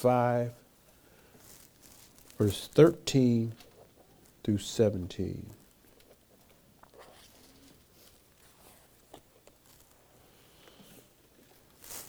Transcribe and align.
5, 0.00 0.52
verse 2.38 2.68
13 2.68 3.52
through 4.42 4.56
17. 4.56 5.50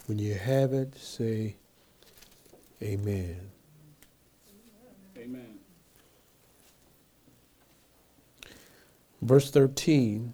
When 0.07 0.19
you 0.19 0.35
have 0.35 0.71
it, 0.71 0.97
say 0.97 1.57
amen. 2.81 3.51
Amen. 5.18 5.60
Verse 9.21 9.52
13 9.52 10.32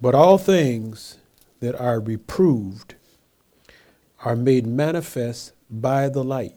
But 0.00 0.14
all 0.14 0.38
things 0.38 1.18
that 1.58 1.74
are 1.74 1.98
reproved 1.98 2.94
are 4.24 4.36
made 4.36 4.66
manifest 4.66 5.52
by 5.70 6.08
the 6.08 6.22
light. 6.22 6.54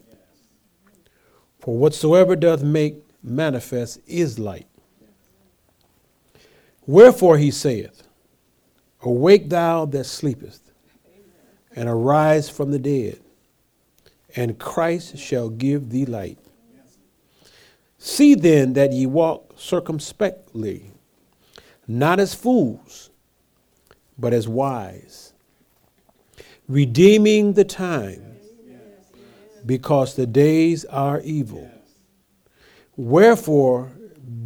For 1.60 1.76
whatsoever 1.76 2.36
doth 2.36 2.62
make 2.62 3.02
manifest 3.22 4.00
is 4.06 4.38
light. 4.38 4.68
Wherefore 6.86 7.38
he 7.38 7.50
saith, 7.50 8.04
Awake 9.02 9.48
thou 9.48 9.84
that 9.86 10.04
sleepest, 10.04 10.62
and 11.74 11.88
arise 11.88 12.48
from 12.48 12.70
the 12.70 12.78
dead, 12.78 13.20
and 14.34 14.58
Christ 14.58 15.18
shall 15.18 15.48
give 15.48 15.90
thee 15.90 16.06
light. 16.06 16.38
See 17.98 18.34
then 18.34 18.74
that 18.74 18.92
ye 18.92 19.06
walk 19.06 19.54
circumspectly, 19.56 20.92
not 21.88 22.20
as 22.20 22.34
fools, 22.34 23.10
but 24.18 24.32
as 24.32 24.46
wise, 24.46 25.32
redeeming 26.68 27.52
the 27.52 27.64
time, 27.64 28.22
because 29.64 30.14
the 30.14 30.26
days 30.26 30.84
are 30.86 31.20
evil. 31.20 31.70
Wherefore, 32.96 33.92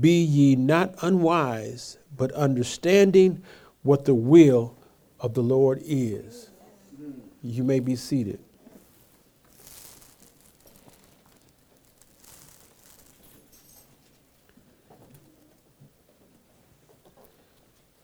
be 0.00 0.22
ye 0.22 0.56
not 0.56 0.94
unwise, 1.02 1.98
but 2.16 2.32
understanding 2.32 3.42
what 3.82 4.04
the 4.04 4.14
will 4.14 4.77
of 5.20 5.34
the 5.34 5.42
Lord 5.42 5.82
is. 5.84 6.50
You 7.42 7.64
may 7.64 7.80
be 7.80 7.96
seated. 7.96 8.38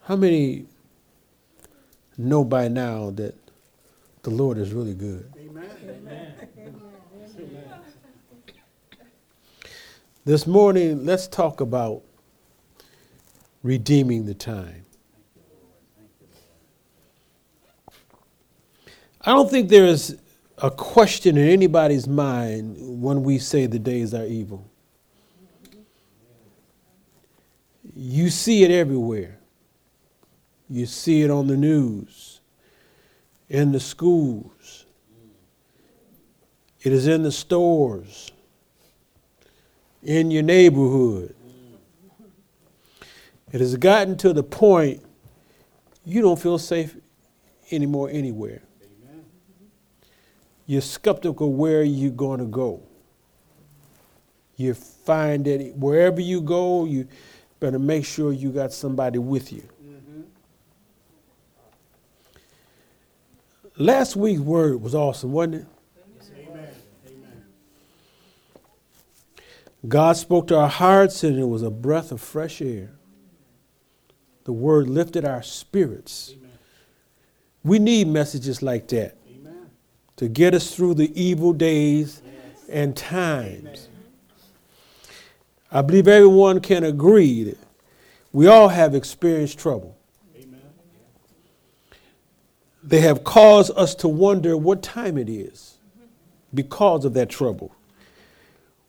How 0.02 0.16
many 0.16 0.66
know 2.16 2.44
by 2.44 2.68
now 2.68 3.10
that 3.10 3.34
the 4.26 4.30
Lord 4.30 4.58
is 4.58 4.72
really 4.72 4.92
good? 4.92 5.32
Amen. 5.38 5.70
Amen. 5.88 6.34
This 10.24 10.48
morning, 10.48 11.06
let's 11.06 11.28
talk 11.28 11.60
about 11.60 12.02
redeeming 13.62 14.26
the 14.26 14.34
time. 14.34 14.84
I 19.20 19.26
don't 19.26 19.48
think 19.48 19.68
there 19.68 19.86
is 19.86 20.18
a 20.58 20.72
question 20.72 21.36
in 21.36 21.48
anybody's 21.48 22.08
mind 22.08 22.78
when 23.00 23.22
we 23.22 23.38
say 23.38 23.66
the 23.66 23.78
days 23.78 24.12
are 24.12 24.26
evil. 24.26 24.68
You 27.94 28.30
see 28.30 28.64
it 28.64 28.72
everywhere. 28.72 29.38
You 30.68 30.86
see 30.86 31.22
it 31.22 31.30
on 31.30 31.46
the 31.46 31.56
news, 31.56 32.35
in 33.48 33.72
the 33.72 33.80
schools, 33.80 34.86
it 36.80 36.92
is 36.92 37.06
in 37.06 37.22
the 37.22 37.32
stores, 37.32 38.30
in 40.02 40.30
your 40.30 40.42
neighborhood. 40.42 41.34
It 43.52 43.60
has 43.60 43.76
gotten 43.76 44.16
to 44.18 44.32
the 44.32 44.42
point 44.42 45.02
you 46.04 46.22
don't 46.22 46.38
feel 46.38 46.58
safe 46.58 46.96
anymore 47.70 48.08
anywhere. 48.12 48.62
You're 50.66 50.80
skeptical 50.80 51.52
where 51.52 51.82
you're 51.82 52.10
going 52.10 52.40
to 52.40 52.46
go. 52.46 52.82
You 54.56 54.74
find 54.74 55.44
that 55.44 55.74
wherever 55.76 56.20
you 56.20 56.40
go, 56.40 56.86
you 56.86 57.06
better 57.60 57.78
make 57.78 58.04
sure 58.04 58.32
you 58.32 58.50
got 58.50 58.72
somebody 58.72 59.18
with 59.18 59.52
you. 59.52 59.68
Last 63.78 64.16
week's 64.16 64.40
word 64.40 64.80
was 64.80 64.94
awesome, 64.94 65.32
wasn't 65.32 65.56
it? 65.56 65.66
Amen. 66.48 66.68
Amen. 67.06 67.44
God 69.86 70.16
spoke 70.16 70.46
to 70.48 70.56
our 70.56 70.68
hearts, 70.68 71.22
and 71.22 71.38
it 71.38 71.44
was 71.44 71.62
a 71.62 71.70
breath 71.70 72.10
of 72.10 72.20
fresh 72.20 72.62
air. 72.62 72.92
The 74.44 74.52
word 74.52 74.88
lifted 74.88 75.24
our 75.24 75.42
spirits. 75.42 76.32
Amen. 76.36 76.50
We 77.64 77.78
need 77.78 78.08
messages 78.08 78.62
like 78.62 78.88
that 78.88 79.16
Amen. 79.28 79.70
to 80.16 80.28
get 80.28 80.54
us 80.54 80.74
through 80.74 80.94
the 80.94 81.20
evil 81.20 81.52
days 81.52 82.22
Yes. 82.24 82.64
and 82.70 82.96
times. 82.96 83.88
I 85.70 85.82
believe 85.82 86.08
everyone 86.08 86.60
can 86.60 86.84
agree 86.84 87.42
that 87.44 87.58
we 88.32 88.46
all 88.46 88.68
have 88.68 88.94
experienced 88.94 89.58
trouble. 89.58 89.95
They 92.86 93.00
have 93.00 93.24
caused 93.24 93.72
us 93.76 93.96
to 93.96 94.08
wonder 94.08 94.56
what 94.56 94.80
time 94.80 95.18
it 95.18 95.28
is 95.28 95.76
because 96.54 97.04
of 97.04 97.14
that 97.14 97.28
trouble. 97.28 97.74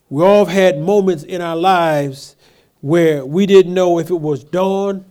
We 0.09 0.24
all 0.24 0.46
have 0.46 0.53
had 0.53 0.80
moments 0.80 1.24
in 1.24 1.41
our 1.41 1.56
lives 1.56 2.35
where 2.80 3.25
we 3.25 3.47
didn't 3.47 3.74
know 3.74 3.97
if 3.97 4.12
it 4.12 4.22
was 4.22 4.44
dawn 4.44 5.03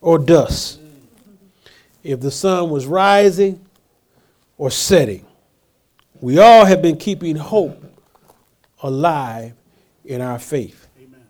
or 0.00 0.18
dusk, 0.18 0.80
if 2.02 2.20
the 2.20 2.30
sun 2.30 2.70
was 2.70 2.86
rising 2.86 3.64
or 4.56 4.70
setting. 4.70 5.26
We 6.20 6.38
all 6.38 6.64
have 6.64 6.80
been 6.80 6.96
keeping 6.96 7.36
hope 7.36 7.84
alive 8.82 9.52
in 10.06 10.22
our 10.22 10.38
faith. 10.38 10.88
Amen. 10.98 11.20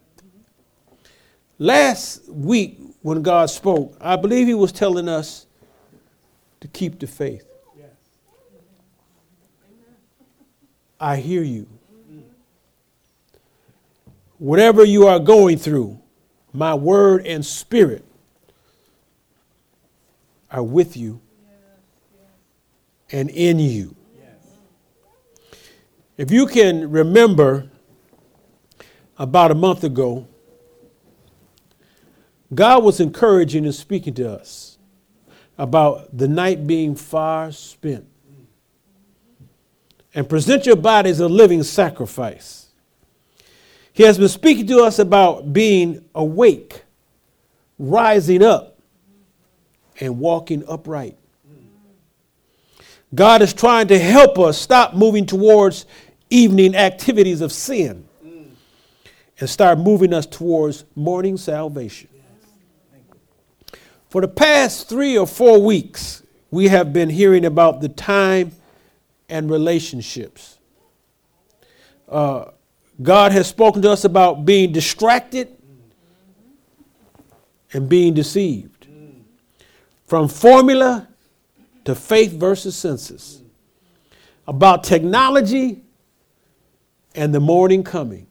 Last 1.58 2.28
week, 2.28 2.78
when 3.02 3.22
God 3.22 3.50
spoke, 3.50 3.96
I 4.00 4.14
believe 4.14 4.46
He 4.46 4.54
was 4.54 4.70
telling 4.70 5.08
us 5.08 5.43
to 6.64 6.68
keep 6.68 6.98
the 6.98 7.06
faith. 7.06 7.44
Yes. 7.78 7.90
I 10.98 11.16
hear 11.16 11.42
you. 11.42 11.68
Whatever 14.38 14.82
you 14.82 15.06
are 15.06 15.18
going 15.18 15.58
through, 15.58 16.00
my 16.54 16.74
word 16.74 17.26
and 17.26 17.44
spirit 17.44 18.02
are 20.50 20.62
with 20.62 20.96
you 20.96 21.20
and 23.12 23.28
in 23.28 23.58
you. 23.58 23.94
Yes. 24.18 24.56
If 26.16 26.30
you 26.30 26.46
can 26.46 26.90
remember 26.90 27.68
about 29.18 29.50
a 29.50 29.54
month 29.54 29.84
ago, 29.84 30.26
God 32.54 32.82
was 32.82 33.00
encouraging 33.00 33.66
and 33.66 33.74
speaking 33.74 34.14
to 34.14 34.30
us 34.30 34.73
about 35.58 36.16
the 36.16 36.28
night 36.28 36.66
being 36.66 36.94
far 36.94 37.52
spent. 37.52 38.06
And 40.14 40.28
present 40.28 40.64
your 40.66 40.76
body 40.76 41.10
as 41.10 41.20
a 41.20 41.28
living 41.28 41.62
sacrifice. 41.62 42.68
He 43.92 44.02
has 44.04 44.18
been 44.18 44.28
speaking 44.28 44.66
to 44.68 44.80
us 44.80 44.98
about 44.98 45.52
being 45.52 46.04
awake, 46.14 46.82
rising 47.78 48.42
up, 48.42 48.78
and 50.00 50.18
walking 50.18 50.64
upright. 50.68 51.16
God 53.14 53.42
is 53.42 53.52
trying 53.52 53.88
to 53.88 53.98
help 53.98 54.38
us 54.38 54.58
stop 54.58 54.94
moving 54.94 55.26
towards 55.26 55.86
evening 56.30 56.74
activities 56.74 57.40
of 57.40 57.52
sin 57.52 58.08
and 59.38 59.50
start 59.50 59.78
moving 59.78 60.12
us 60.12 60.26
towards 60.26 60.84
morning 60.96 61.36
salvation. 61.36 62.08
For 64.14 64.20
the 64.20 64.28
past 64.28 64.88
three 64.88 65.18
or 65.18 65.26
four 65.26 65.60
weeks, 65.60 66.22
we 66.52 66.68
have 66.68 66.92
been 66.92 67.10
hearing 67.10 67.44
about 67.44 67.80
the 67.80 67.88
time 67.88 68.52
and 69.28 69.50
relationships. 69.50 70.58
Uh, 72.08 72.52
God 73.02 73.32
has 73.32 73.48
spoken 73.48 73.82
to 73.82 73.90
us 73.90 74.04
about 74.04 74.44
being 74.44 74.70
distracted 74.70 75.48
and 77.72 77.88
being 77.88 78.14
deceived. 78.14 78.86
From 80.06 80.28
formula 80.28 81.08
to 81.84 81.96
faith 81.96 82.34
versus 82.34 82.76
census. 82.76 83.42
About 84.46 84.84
technology 84.84 85.82
and 87.16 87.34
the 87.34 87.40
morning 87.40 87.82
coming. 87.82 88.28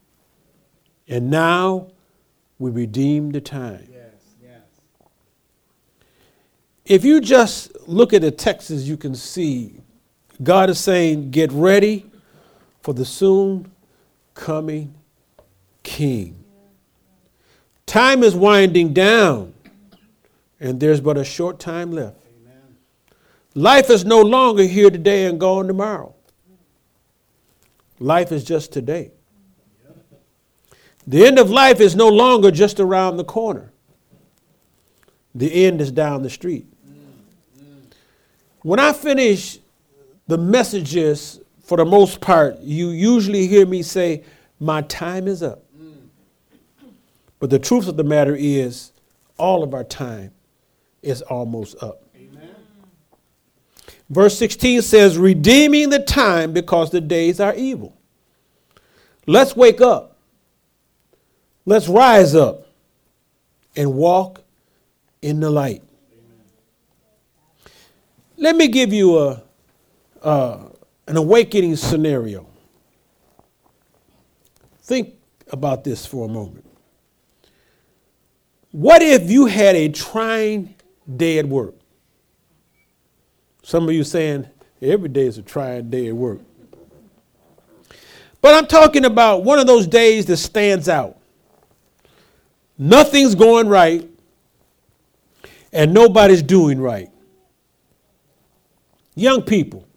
And 1.10 1.30
now 1.30 1.92
we 2.58 2.72
redeem 2.72 3.32
the 3.32 3.42
time. 3.42 3.93
If 6.86 7.06
you 7.06 7.22
just 7.22 7.88
look 7.88 8.14
at 8.14 8.22
the 8.22 8.32
texts, 8.32 8.84
you 8.84 8.98
can 8.98 9.16
see 9.16 9.80
God 10.42 10.70
is 10.70 10.80
saying, 10.80 11.32
get 11.32 11.52
ready 11.52 12.06
for 12.82 12.94
the 12.94 13.06
soon 13.06 13.72
coming 14.34 14.94
King. 15.84 16.44
Time 17.86 18.24
is 18.24 18.36
winding 18.36 18.94
down, 18.94 19.54
and 20.60 20.80
there's 20.80 21.00
but 21.00 21.18
a 21.18 21.24
short 21.24 21.60
time 21.60 21.92
left. 21.92 22.18
Life 23.56 23.90
is 23.90 24.04
no 24.04 24.22
longer 24.22 24.64
here 24.64 24.90
today 24.90 25.26
and 25.26 25.40
gone 25.40 25.68
tomorrow. 25.68 26.16
Life 28.00 28.32
is 28.32 28.44
just 28.44 28.74
today. 28.74 29.12
The 31.06 31.26
end 31.26 31.38
of 31.38 31.50
life 31.50 31.80
is 31.80 31.96
no 31.96 32.10
longer 32.10 32.50
just 32.50 32.80
around 32.80 33.18
the 33.18 33.24
corner. 33.24 33.72
The 35.36 35.66
end 35.66 35.82
is 35.82 35.92
down 35.92 36.24
the 36.24 36.30
street. 36.30 36.73
When 38.64 38.80
I 38.80 38.94
finish 38.94 39.60
the 40.28 40.38
messages, 40.38 41.40
for 41.64 41.78
the 41.78 41.86
most 41.86 42.20
part, 42.20 42.60
you 42.60 42.90
usually 42.90 43.48
hear 43.48 43.66
me 43.66 43.82
say, 43.84 44.24
My 44.60 44.82
time 44.84 45.28
is 45.28 45.42
up. 45.42 45.64
Mm. 45.78 45.96
But 47.40 47.50
the 47.50 47.60
truth 47.60 47.88
of 47.88 47.98
the 47.98 48.04
matter 48.04 48.36
is, 48.36 48.92
all 49.38 49.64
of 49.64 49.74
our 49.74 49.84
time 49.84 50.32
is 51.02 51.22
almost 51.24 51.82
up. 51.82 52.04
Amen. 52.16 52.56
Verse 54.10 54.38
16 54.38 54.82
says, 54.82 55.18
Redeeming 55.18 55.90
the 55.90 56.00
time 56.00 56.54
because 56.54 56.92
the 56.92 57.02
days 57.02 57.40
are 57.40 57.56
evil. 57.56 57.98
Let's 59.26 59.56
wake 59.56 59.82
up. 59.82 60.18
Let's 61.66 61.88
rise 61.88 62.36
up 62.36 62.68
and 63.76 63.94
walk 63.94 64.42
in 65.22 65.40
the 65.40 65.50
light. 65.50 65.82
Let 68.44 68.58
me 68.58 68.68
give 68.68 68.92
you 68.92 69.20
a, 69.20 69.42
uh, 70.22 70.66
an 71.08 71.16
awakening 71.16 71.78
scenario. 71.78 72.46
Think 74.82 75.14
about 75.50 75.86
this 75.86 76.06
for 76.06 76.26
a 76.26 76.28
moment. 76.28 76.66
What 78.72 79.02
if 79.02 79.32
you 79.32 79.46
had 79.46 79.78
a 79.78 79.88
trying 79.88 80.76
day 81.16 81.40
at 81.40 81.46
work? 81.46 81.76
Some 83.62 83.88
of 83.88 83.96
you 83.96 84.04
saying 84.04 84.50
every 84.82 85.08
day 85.08 85.28
is 85.28 85.38
a 85.38 85.42
trying 85.42 85.90
day 85.90 86.10
at 86.10 86.14
work. 86.14 86.42
But 88.42 88.56
I'm 88.56 88.68
talking 88.68 89.06
about 89.06 89.46
one 89.46 89.58
of 89.58 89.68
those 89.68 89.88
days 89.88 90.26
that 90.26 90.36
stands 90.36 90.90
out. 90.90 91.18
Nothing's 92.78 93.36
going 93.36 93.70
right, 93.70 94.06
and 95.72 95.94
nobody's 95.94 96.44
doing 96.44 96.82
right. 96.82 97.10
Young 99.16 99.42
people, 99.44 99.88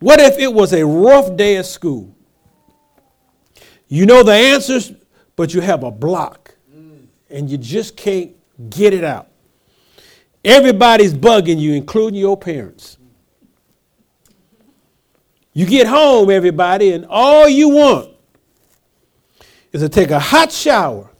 what 0.00 0.20
if 0.20 0.38
it 0.38 0.52
was 0.52 0.72
a 0.72 0.84
rough 0.84 1.36
day 1.36 1.56
at 1.56 1.66
school? 1.66 2.14
You 3.88 4.06
know 4.06 4.22
the 4.22 4.32
answers, 4.32 4.92
but 5.36 5.54
you 5.54 5.60
have 5.60 5.82
a 5.82 5.90
block 5.90 6.54
and 7.30 7.50
you 7.50 7.58
just 7.58 7.96
can't 7.96 8.32
get 8.70 8.94
it 8.94 9.04
out. 9.04 9.28
Everybody's 10.44 11.14
bugging 11.14 11.58
you, 11.58 11.72
including 11.72 12.20
your 12.20 12.36
parents. 12.36 12.98
You 15.52 15.66
get 15.66 15.86
home, 15.86 16.30
everybody, 16.30 16.92
and 16.92 17.06
all 17.08 17.48
you 17.48 17.68
want 17.68 18.10
is 19.72 19.80
to 19.80 19.88
take 19.88 20.10
a 20.10 20.18
hot 20.18 20.52
shower 20.52 21.10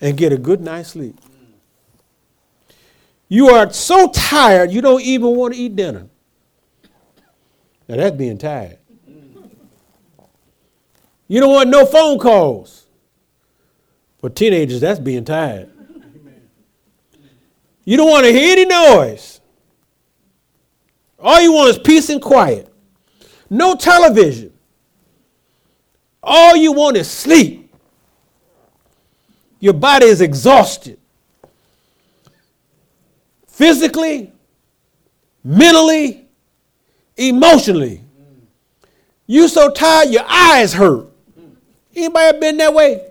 and 0.00 0.16
get 0.16 0.32
a 0.32 0.36
good 0.36 0.60
night's 0.60 0.90
sleep. 0.90 1.16
You 3.28 3.50
are 3.50 3.70
so 3.72 4.10
tired, 4.10 4.70
you 4.70 4.80
don't 4.80 5.02
even 5.02 5.36
want 5.36 5.54
to 5.54 5.60
eat 5.60 5.76
dinner. 5.76 6.08
Now, 7.86 7.96
that's 7.96 8.16
being 8.16 8.38
tired. 8.38 8.78
You 11.26 11.40
don't 11.40 11.52
want 11.52 11.68
no 11.68 11.84
phone 11.84 12.18
calls. 12.18 12.86
For 14.18 14.30
teenagers, 14.30 14.80
that's 14.80 14.98
being 14.98 15.24
tired. 15.24 15.70
You 17.84 17.96
don't 17.96 18.10
want 18.10 18.26
to 18.26 18.32
hear 18.32 18.52
any 18.52 18.64
noise. 18.64 19.40
All 21.18 21.40
you 21.40 21.52
want 21.52 21.70
is 21.70 21.78
peace 21.78 22.10
and 22.10 22.20
quiet. 22.20 22.72
No 23.50 23.74
television. 23.74 24.52
All 26.22 26.56
you 26.56 26.72
want 26.72 26.96
is 26.96 27.10
sleep. 27.10 27.74
Your 29.60 29.72
body 29.72 30.06
is 30.06 30.20
exhausted. 30.20 30.98
Physically, 33.58 34.32
mentally, 35.42 36.28
emotionally. 37.16 38.04
You 39.26 39.48
so 39.48 39.72
tired 39.72 40.10
your 40.10 40.22
eyes 40.28 40.72
hurt. 40.72 41.08
Anybody 41.92 42.38
been 42.38 42.56
that 42.58 42.72
way? 42.72 43.04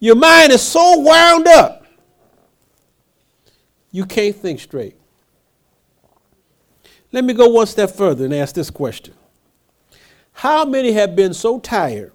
Your 0.00 0.16
mind 0.16 0.50
is 0.50 0.62
so 0.62 0.98
wound 0.98 1.46
up, 1.46 1.86
you 3.92 4.04
can't 4.04 4.34
think 4.34 4.58
straight. 4.58 4.96
Let 7.12 7.22
me 7.22 7.34
go 7.34 7.50
one 7.50 7.68
step 7.68 7.92
further 7.92 8.24
and 8.24 8.34
ask 8.34 8.52
this 8.52 8.68
question 8.68 9.14
How 10.32 10.64
many 10.64 10.90
have 10.90 11.14
been 11.14 11.34
so 11.34 11.60
tired 11.60 12.10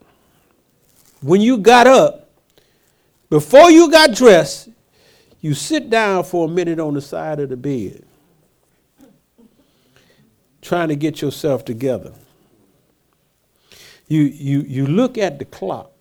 when 1.21 1.39
you 1.39 1.59
got 1.59 1.87
up, 1.87 2.29
before 3.29 3.71
you 3.71 3.89
got 3.89 4.13
dressed, 4.13 4.67
you 5.41 5.53
sit 5.53 5.89
down 5.89 6.23
for 6.23 6.45
a 6.45 6.49
minute 6.49 6.79
on 6.79 6.93
the 6.93 7.01
side 7.01 7.39
of 7.39 7.49
the 7.49 7.57
bed, 7.57 8.03
trying 10.61 10.89
to 10.89 10.95
get 10.95 11.21
yourself 11.21 11.65
together? 11.65 12.13
You, 14.07 14.21
you, 14.21 14.61
you 14.61 14.87
look 14.87 15.17
at 15.17 15.37
the 15.39 15.45
clock 15.45 15.91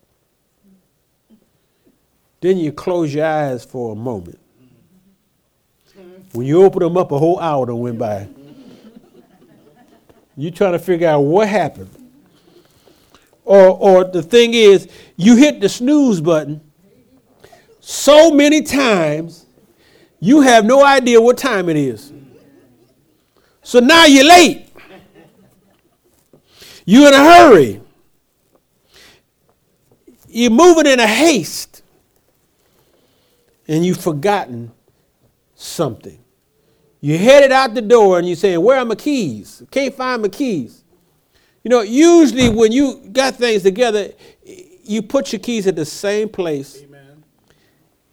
then 2.41 2.59
you 2.59 2.73
close 2.73 3.13
your 3.15 3.27
eyes 3.27 3.65
for 3.65 3.93
a 3.93 3.97
moment. 3.97 4.39
When 6.33 6.47
you 6.47 6.63
open 6.63 6.81
them 6.81 6.97
up, 6.97 7.11
a 7.13 7.19
whole 7.19 7.41
hour 7.41 7.67
done 7.67 7.79
went 7.79 7.99
by. 7.99 8.29
You're 10.37 10.53
trying 10.53 10.73
to 10.73 10.79
figure 10.79 11.09
out 11.09 11.21
what 11.21 11.49
happened. 11.49 11.91
Or, 13.45 13.71
or 13.71 14.05
the 14.05 14.23
thing 14.23 14.55
is, 14.55 14.89
you 15.17 15.37
hit 15.37 15.61
the 15.61 15.69
snooze 15.69 16.21
button 16.21 16.61
so 17.89 18.33
many 18.33 18.63
times, 18.63 19.47
you 20.19 20.41
have 20.41 20.65
no 20.65 20.85
idea 20.85 21.21
what 21.21 21.39
time 21.39 21.69
it 21.69 21.77
is. 21.77 22.13
So 23.63 23.79
now 23.79 24.07
you're 24.07 24.25
late. 24.25 24.67
You're 26.85 27.07
in 27.07 27.15
a 27.15 27.19
hurry. 27.19 27.81
You're 30.27 30.51
moving 30.51 30.87
in 30.87 30.99
a 30.99 31.07
haste 31.07 31.83
and 33.69 33.87
you've 33.87 34.01
forgotten 34.01 34.73
something. 35.55 36.19
You're 37.01 37.19
headed 37.19 37.53
out 37.53 37.75
the 37.75 37.83
door 37.83 38.19
and 38.19 38.27
you're 38.27 38.35
saying, 38.35 38.61
Where 38.61 38.81
are 38.81 38.85
my 38.85 38.97
keys? 38.97 39.63
Can't 39.71 39.95
find 39.95 40.23
my 40.23 40.29
keys. 40.29 40.83
You 41.63 41.71
know, 41.71 41.83
usually 41.83 42.49
when 42.49 42.73
you 42.73 43.09
got 43.13 43.37
things 43.37 43.63
together, 43.63 44.11
you 44.83 45.03
put 45.03 45.33
your 45.33 45.39
keys 45.39 45.69
at 45.69 45.77
the 45.77 45.85
same 45.85 46.29
place. 46.29 46.83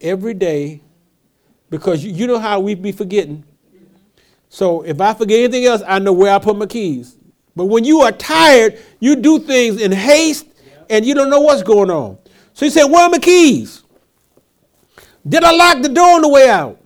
Every 0.04 0.34
day 0.34 0.82
because 1.70 2.04
you, 2.06 2.28
know 2.28 2.38
how 2.38 2.60
we 2.60 2.76
be 2.76 2.92
forgetting. 2.92 3.44
So 4.50 4.84
if 4.84 5.02
I 5.02 5.16
forget 5.16 5.40
anything 5.40 5.66
else, 5.66 5.82
I 5.88 5.98
know 5.98 6.14
where 6.14 6.32
I 6.32 6.38
put 6.38 6.56
my 6.56 6.68
keys. 6.68 7.18
But 7.56 7.66
when 7.66 7.84
you 7.84 8.02
are 8.02 8.12
tired, 8.12 8.80
you 9.00 9.16
do 9.16 9.40
things 9.40 9.82
in 9.82 9.92
haste 9.92 10.48
and 10.90 11.04
you 11.04 11.16
don't 11.16 11.30
know 11.30 11.42
what's 11.42 11.64
going 11.64 11.90
on. 11.90 12.20
So 12.54 12.66
you 12.66 12.72
said, 12.72 12.86
Where 12.86 13.06
are 13.06 13.10
my 13.10 13.18
keys? 13.18 13.82
Did 15.28 15.44
I 15.44 15.52
lock 15.52 15.82
the 15.82 15.90
door 15.90 16.16
on 16.16 16.22
the 16.22 16.30
way 16.30 16.50
out? 16.50 16.80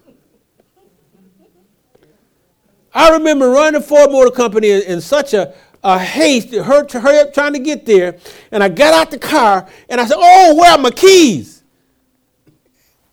I 2.93 3.09
remember 3.09 3.49
running 3.49 3.81
Ford 3.81 4.11
Motor 4.11 4.31
Company 4.31 4.71
in, 4.71 4.81
in 4.83 5.01
such 5.01 5.33
a, 5.33 5.53
a 5.83 5.99
haste, 5.99 6.53
hurry 6.53 7.19
up 7.19 7.33
trying 7.33 7.53
to 7.53 7.59
get 7.59 7.85
there. 7.85 8.17
And 8.51 8.63
I 8.63 8.69
got 8.69 8.93
out 8.93 9.11
the 9.11 9.19
car 9.19 9.67
and 9.89 9.99
I 9.99 10.05
said, 10.05 10.17
Oh, 10.17 10.55
where 10.55 10.71
are 10.71 10.77
my 10.77 10.91
keys? 10.91 11.56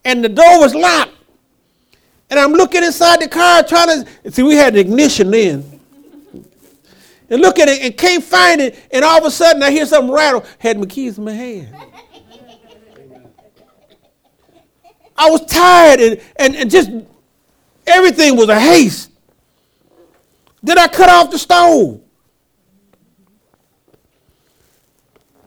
And 0.04 0.22
the 0.22 0.28
door 0.28 0.60
was 0.60 0.74
locked. 0.74 1.12
And 2.30 2.40
I'm 2.40 2.52
looking 2.52 2.82
inside 2.82 3.20
the 3.20 3.28
car 3.28 3.62
trying 3.62 4.04
to 4.04 4.32
see, 4.32 4.42
we 4.42 4.56
had 4.56 4.74
the 4.74 4.80
ignition 4.80 5.30
then. 5.30 5.80
And 7.30 7.40
look 7.40 7.58
at 7.58 7.68
it 7.68 7.82
and 7.82 7.96
can't 7.96 8.22
find 8.22 8.60
it. 8.60 8.78
And 8.92 9.04
all 9.04 9.18
of 9.18 9.24
a 9.24 9.30
sudden 9.30 9.62
I 9.62 9.70
hear 9.70 9.86
something 9.86 10.12
rattle. 10.12 10.44
Had 10.58 10.78
my 10.78 10.86
keys 10.86 11.18
in 11.18 11.24
my 11.24 11.32
hand. 11.32 11.74
I 15.16 15.30
was 15.30 15.44
tired 15.46 16.00
and, 16.00 16.20
and, 16.36 16.56
and 16.56 16.70
just 16.70 16.90
everything 17.86 18.36
was 18.36 18.48
a 18.48 18.58
haste. 18.58 19.10
Then 20.62 20.78
I 20.78 20.88
cut 20.88 21.08
off 21.08 21.30
the 21.30 21.38
stove? 21.38 22.00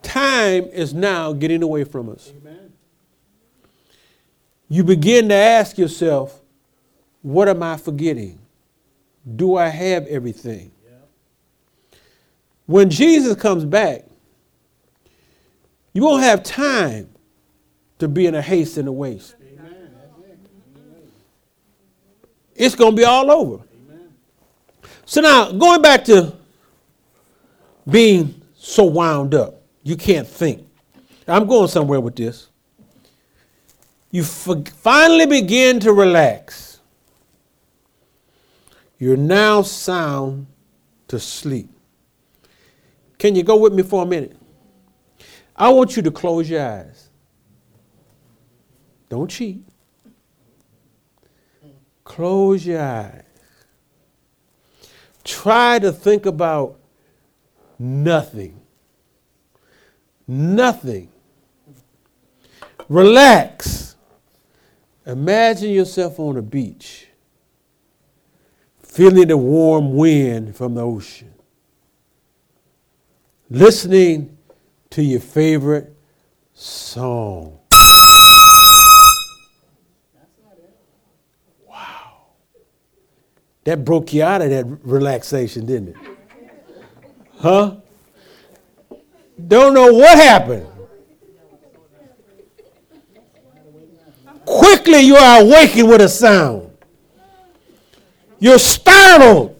Time 0.03 0.65
is 0.65 0.93
now 0.93 1.33
getting 1.33 1.63
away 1.63 1.83
from 1.83 2.09
us. 2.09 2.31
Amen. 2.41 2.66
You 4.69 4.83
begin 4.83 5.29
to 5.29 5.35
ask 5.35 5.77
yourself, 5.77 6.41
what 7.21 7.47
am 7.47 7.63
I 7.63 7.77
forgetting? 7.77 8.39
Do 9.35 9.55
I 9.55 9.67
have 9.67 10.05
everything? 10.07 10.71
When 12.65 12.89
Jesus 12.89 13.35
comes 13.35 13.63
back, 13.63 14.05
you 15.93 16.03
won't 16.03 16.23
have 16.23 16.43
time 16.43 17.09
to 17.99 18.07
be 18.07 18.25
in 18.25 18.35
a 18.35 18.41
haste 18.41 18.77
and 18.77 18.87
a 18.87 18.91
waste. 18.91 19.35
It's 22.55 22.75
going 22.75 22.91
to 22.91 22.97
be 22.97 23.05
all 23.05 23.31
over. 23.31 23.63
So 25.05 25.21
now, 25.21 25.51
going 25.51 25.81
back 25.81 26.03
to 26.05 26.33
being 27.89 28.41
so 28.57 28.83
wound 28.83 29.33
up, 29.33 29.61
you 29.83 29.95
can't 29.95 30.27
think. 30.27 30.67
I'm 31.27 31.45
going 31.47 31.69
somewhere 31.69 32.01
with 32.01 32.15
this. 32.15 32.49
You 34.09 34.23
finally 34.23 35.25
begin 35.25 35.79
to 35.81 35.91
relax. 35.91 36.79
You're 38.97 39.17
now 39.17 39.61
sound 39.61 40.47
to 41.07 41.19
sleep. 41.19 41.69
Can 43.17 43.35
you 43.35 43.43
go 43.43 43.57
with 43.57 43.73
me 43.73 43.83
for 43.83 44.03
a 44.03 44.05
minute? 44.05 44.35
I 45.55 45.69
want 45.69 45.95
you 45.95 46.01
to 46.03 46.11
close 46.11 46.49
your 46.49 46.65
eyes. 46.65 47.09
Don't 49.09 49.29
cheat. 49.29 49.63
Close 52.03 52.65
your 52.65 52.81
eyes. 52.81 53.23
Try 55.23 55.79
to 55.79 55.91
think 55.91 56.25
about 56.25 56.79
nothing. 57.77 58.59
Nothing. 60.27 61.09
Relax. 62.87 63.96
Imagine 65.07 65.71
yourself 65.71 66.19
on 66.19 66.35
a 66.35 66.41
beach, 66.41 67.07
feeling 68.83 69.29
the 69.29 69.37
warm 69.37 69.95
wind 69.95 70.53
from 70.53 70.75
the 70.75 70.81
ocean, 70.81 71.33
listening 73.49 74.37
to 74.89 75.01
your 75.01 75.21
favorite 75.21 75.95
song. 76.53 77.57
Wow. 81.65 82.25
That 83.63 83.85
broke 83.85 84.11
you 84.13 84.23
out 84.23 84.41
of 84.41 84.49
that 84.49 84.65
relaxation, 84.83 85.65
didn't 85.65 85.89
it? 85.89 85.95
Huh? 87.39 87.77
Don't 89.47 89.73
know 89.73 89.93
what 89.93 90.17
happened. 90.17 90.67
Quickly 94.87 95.05
you 95.05 95.17
are 95.17 95.41
awakened 95.41 95.89
with 95.89 95.99
a 95.99 96.07
sound. 96.07 96.71
You're 98.39 98.57
startled. 98.57 99.59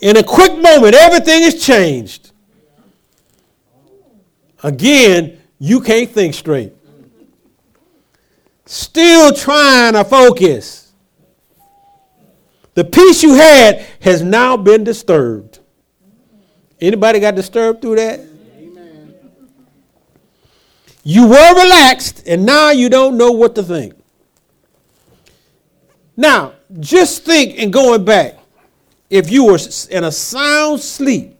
In 0.00 0.16
a 0.16 0.22
quick 0.22 0.52
moment, 0.52 0.94
everything 0.94 1.42
is 1.42 1.62
changed. 1.62 2.30
Again, 4.62 5.38
you 5.58 5.82
can't 5.82 6.08
think 6.08 6.32
straight. 6.32 6.72
Still 8.64 9.34
trying 9.34 9.92
to 9.92 10.04
focus. 10.04 10.94
The 12.72 12.84
peace 12.86 13.22
you 13.22 13.34
had 13.34 13.84
has 14.00 14.22
now 14.22 14.56
been 14.56 14.82
disturbed. 14.82 15.58
Anybody 16.80 17.20
got 17.20 17.34
disturbed 17.34 17.82
through 17.82 17.96
that? 17.96 18.35
You 21.08 21.28
were 21.28 21.54
relaxed 21.54 22.24
and 22.26 22.44
now 22.44 22.70
you 22.70 22.88
don't 22.88 23.16
know 23.16 23.30
what 23.30 23.54
to 23.54 23.62
think. 23.62 23.94
Now, 26.16 26.54
just 26.80 27.24
think 27.24 27.60
and 27.60 27.72
going 27.72 28.04
back, 28.04 28.36
if 29.08 29.30
you 29.30 29.44
were 29.44 29.60
in 29.88 30.02
a 30.02 30.10
sound 30.10 30.80
sleep, 30.80 31.38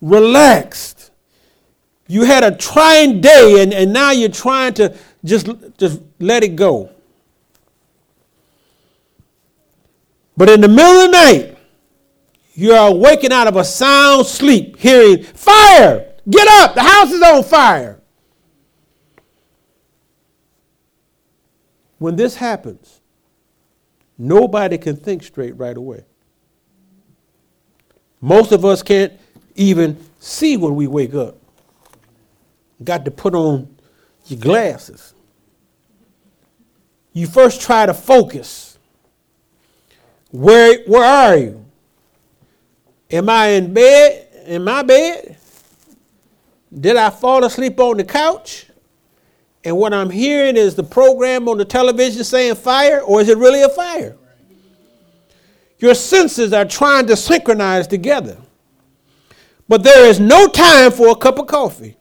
relaxed, 0.00 1.10
you 2.06 2.22
had 2.22 2.42
a 2.42 2.56
trying 2.56 3.20
day 3.20 3.62
and, 3.62 3.74
and 3.74 3.92
now 3.92 4.12
you're 4.12 4.30
trying 4.30 4.72
to 4.74 4.96
just, 5.22 5.50
just 5.76 6.00
let 6.18 6.42
it 6.42 6.56
go. 6.56 6.88
But 10.38 10.48
in 10.48 10.62
the 10.62 10.68
middle 10.68 11.02
of 11.02 11.10
the 11.10 11.12
night, 11.12 11.58
you 12.54 12.72
are 12.72 12.94
waking 12.94 13.30
out 13.30 13.46
of 13.46 13.56
a 13.56 13.64
sound 13.64 14.24
sleep, 14.24 14.78
hearing, 14.78 15.22
Fire! 15.22 16.14
Get 16.30 16.48
up! 16.62 16.74
The 16.74 16.82
house 16.82 17.12
is 17.12 17.20
on 17.20 17.44
fire! 17.44 17.98
When 22.02 22.16
this 22.16 22.34
happens, 22.34 23.00
nobody 24.18 24.76
can 24.76 24.96
think 24.96 25.22
straight 25.22 25.56
right 25.56 25.76
away. 25.76 26.04
Most 28.20 28.50
of 28.50 28.64
us 28.64 28.82
can't 28.82 29.12
even 29.54 30.04
see 30.18 30.56
when 30.56 30.74
we 30.74 30.88
wake 30.88 31.14
up. 31.14 31.36
Got 32.82 33.04
to 33.04 33.12
put 33.12 33.36
on 33.36 33.76
your 34.26 34.40
glasses. 34.40 35.14
You 37.12 37.28
first 37.28 37.60
try 37.60 37.86
to 37.86 37.94
focus 37.94 38.78
where, 40.32 40.82
where 40.88 41.04
are 41.04 41.36
you? 41.36 41.64
Am 43.12 43.28
I 43.28 43.46
in 43.50 43.72
bed? 43.72 44.28
In 44.46 44.64
my 44.64 44.82
bed? 44.82 45.36
Did 46.74 46.96
I 46.96 47.10
fall 47.10 47.44
asleep 47.44 47.78
on 47.78 47.98
the 47.98 48.04
couch? 48.04 48.71
And 49.64 49.76
what 49.76 49.94
I'm 49.94 50.10
hearing 50.10 50.56
is 50.56 50.74
the 50.74 50.82
program 50.82 51.48
on 51.48 51.58
the 51.58 51.64
television 51.64 52.24
saying 52.24 52.56
fire, 52.56 53.00
or 53.00 53.20
is 53.20 53.28
it 53.28 53.38
really 53.38 53.62
a 53.62 53.68
fire? 53.68 54.16
Your 55.78 55.94
senses 55.94 56.52
are 56.52 56.64
trying 56.64 57.06
to 57.06 57.16
synchronize 57.16 57.86
together. 57.86 58.36
But 59.68 59.82
there 59.82 60.06
is 60.06 60.20
no 60.20 60.48
time 60.48 60.90
for 60.90 61.08
a 61.08 61.16
cup 61.16 61.38
of 61.38 61.46
coffee, 61.46 61.96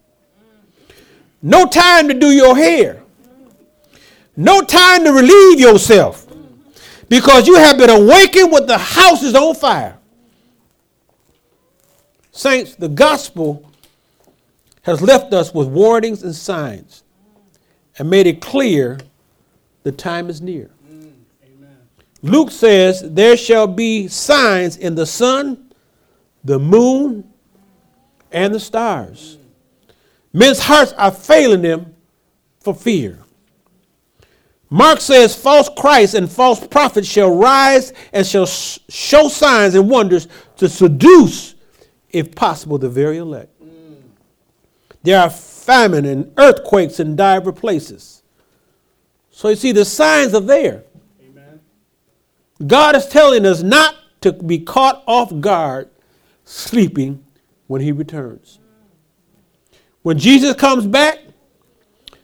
no 1.41 1.65
time 1.65 2.07
to 2.07 2.13
do 2.13 2.31
your 2.31 2.55
hair, 2.55 3.03
no 4.35 4.61
time 4.61 5.03
to 5.03 5.11
relieve 5.11 5.59
yourself 5.59 6.27
because 7.09 7.47
you 7.47 7.55
have 7.55 7.77
been 7.77 7.89
awakened 7.89 8.51
with 8.51 8.67
the 8.67 8.77
house 8.77 9.21
is 9.21 9.35
on 9.35 9.53
fire. 9.53 9.97
Saints, 12.31 12.75
the 12.75 12.87
gospel 12.87 13.69
has 14.83 15.01
left 15.01 15.33
us 15.33 15.53
with 15.53 15.67
warnings 15.67 16.23
and 16.23 16.35
signs 16.35 17.00
and 17.97 18.09
made 18.09 18.27
it 18.27 18.41
clear 18.41 18.99
the 19.83 19.91
time 19.91 20.29
is 20.29 20.41
near. 20.41 20.69
Mm, 20.91 21.11
Luke 22.21 22.51
says, 22.51 23.01
There 23.03 23.35
shall 23.35 23.67
be 23.67 24.07
signs 24.07 24.77
in 24.77 24.95
the 24.95 25.05
sun, 25.05 25.73
the 26.43 26.59
moon, 26.59 27.29
and 28.31 28.53
the 28.53 28.59
stars. 28.59 29.37
Mm. 29.37 29.93
Men's 30.33 30.59
hearts 30.59 30.93
are 30.93 31.11
failing 31.11 31.61
them 31.61 31.93
for 32.59 32.73
fear. 32.73 33.19
Mark 34.73 35.01
says, 35.01 35.35
false 35.35 35.69
Christs 35.77 36.15
and 36.15 36.31
false 36.31 36.65
prophets 36.65 37.05
shall 37.05 37.35
rise 37.35 37.91
and 38.13 38.25
shall 38.25 38.45
sh- 38.45 38.79
show 38.87 39.27
signs 39.27 39.75
and 39.75 39.89
wonders 39.89 40.29
to 40.55 40.69
seduce, 40.69 41.55
if 42.09 42.33
possible, 42.33 42.77
the 42.77 42.87
very 42.87 43.17
elect. 43.17 43.49
Mm. 43.61 43.97
There 45.03 45.19
are 45.19 45.29
famine 45.71 46.03
and 46.03 46.33
earthquakes 46.35 46.99
in 46.99 47.15
divers 47.15 47.57
places. 47.57 48.23
So 49.29 49.47
you 49.47 49.55
see, 49.55 49.71
the 49.71 49.85
signs 49.85 50.33
are 50.33 50.41
there. 50.41 50.83
Amen. 51.25 51.61
God 52.67 52.97
is 52.97 53.07
telling 53.07 53.45
us 53.45 53.63
not 53.63 53.95
to 54.19 54.33
be 54.33 54.59
caught 54.59 55.01
off 55.07 55.31
guard 55.39 55.89
sleeping 56.43 57.23
when 57.67 57.79
he 57.79 57.93
returns. 57.93 58.59
When 60.01 60.19
Jesus 60.19 60.55
comes 60.55 60.85
back, 60.85 61.19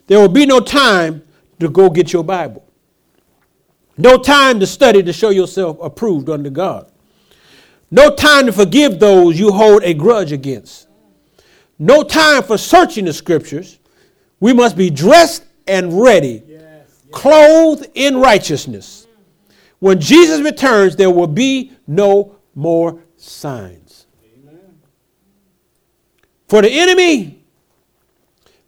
there 0.07 0.19
will 0.19 0.27
be 0.27 0.45
no 0.45 0.59
time 0.59 1.23
to 1.61 1.69
go 1.69 1.89
get 1.89 2.11
your 2.11 2.25
Bible. 2.25 2.65
No 3.97 4.17
time 4.17 4.59
to 4.59 4.67
study 4.67 5.01
to 5.03 5.13
show 5.13 5.29
yourself 5.29 5.77
approved 5.81 6.29
unto 6.29 6.49
God. 6.49 6.91
No 7.91 8.13
time 8.13 8.47
to 8.47 8.51
forgive 8.51 8.99
those 8.99 9.39
you 9.39 9.51
hold 9.53 9.83
a 9.83 9.93
grudge 9.93 10.33
against. 10.33 10.86
No 11.79 12.03
time 12.03 12.43
for 12.43 12.57
searching 12.57 13.05
the 13.05 13.13
scriptures. 13.13 13.79
We 14.39 14.53
must 14.53 14.75
be 14.75 14.89
dressed 14.89 15.45
and 15.67 16.01
ready, 16.01 16.43
yes, 16.47 16.61
yes. 16.61 17.05
clothed 17.11 17.87
in 17.93 18.17
righteousness. 18.17 19.07
When 19.79 19.99
Jesus 19.99 20.41
returns, 20.41 20.95
there 20.95 21.11
will 21.11 21.27
be 21.27 21.71
no 21.85 22.35
more 22.55 23.01
signs. 23.15 24.07
Amen. 24.23 24.79
For 26.47 26.61
the 26.61 26.69
enemy, 26.69 27.43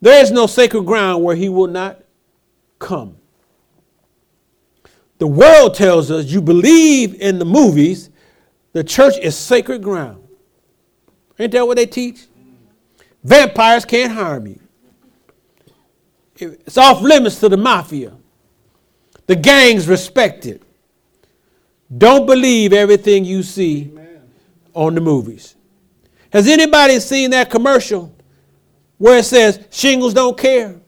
there 0.01 0.21
is 0.21 0.31
no 0.31 0.45
sacred 0.47 0.85
ground 0.85 1.23
where 1.23 1.35
he 1.35 1.49
will 1.49 1.67
not 1.67 2.01
come. 2.77 3.17
The 5.17 5.27
world 5.27 5.75
tells 5.75 6.11
us 6.11 6.25
you 6.25 6.41
believe 6.41 7.15
in 7.15 7.39
the 7.39 7.45
movies, 7.45 8.09
the 8.71 8.83
church 8.83 9.15
is 9.21 9.35
sacred 9.35 9.83
ground. 9.83 10.23
Ain't 11.37 11.51
that 11.53 11.65
what 11.65 11.77
they 11.77 11.85
teach? 11.85 12.27
Vampires 13.23 13.85
can't 13.85 14.11
harm 14.11 14.47
you. 14.47 14.59
It's 16.37 16.77
off 16.77 17.01
limits 17.01 17.39
to 17.41 17.49
the 17.49 17.57
mafia. 17.57 18.13
The 19.27 19.35
gangs 19.35 19.87
respect 19.87 20.45
it. 20.45 20.63
Don't 21.95 22.25
believe 22.25 22.71
everything 22.71 23.25
you 23.25 23.43
see 23.43 23.91
on 24.73 24.95
the 24.95 25.01
movies. 25.01 25.55
Has 26.31 26.47
anybody 26.47 26.99
seen 26.99 27.31
that 27.31 27.49
commercial 27.49 28.15
where 28.97 29.17
it 29.17 29.25
says 29.25 29.59
shingles 29.71 30.13
don't 30.13 30.37
care? 30.37 30.79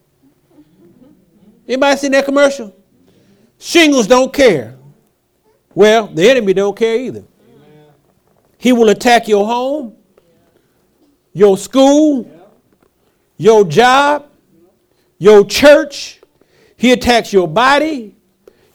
Anybody 1.67 1.97
seen 1.97 2.11
that 2.11 2.25
commercial? 2.25 2.75
Shingles 3.57 4.07
don't 4.07 4.31
care. 4.31 4.77
Well, 5.73 6.07
the 6.07 6.29
enemy 6.29 6.53
don't 6.53 6.77
care 6.77 6.95
either. 6.97 7.23
He 8.57 8.71
will 8.73 8.89
attack 8.89 9.27
your 9.27 9.45
home, 9.45 9.95
your 11.33 11.57
school, 11.57 12.29
your 13.37 13.65
job, 13.65 14.29
your 15.17 15.45
church. 15.45 16.19
He 16.77 16.91
attacks 16.91 17.31
your 17.31 17.47
body, 17.47 18.15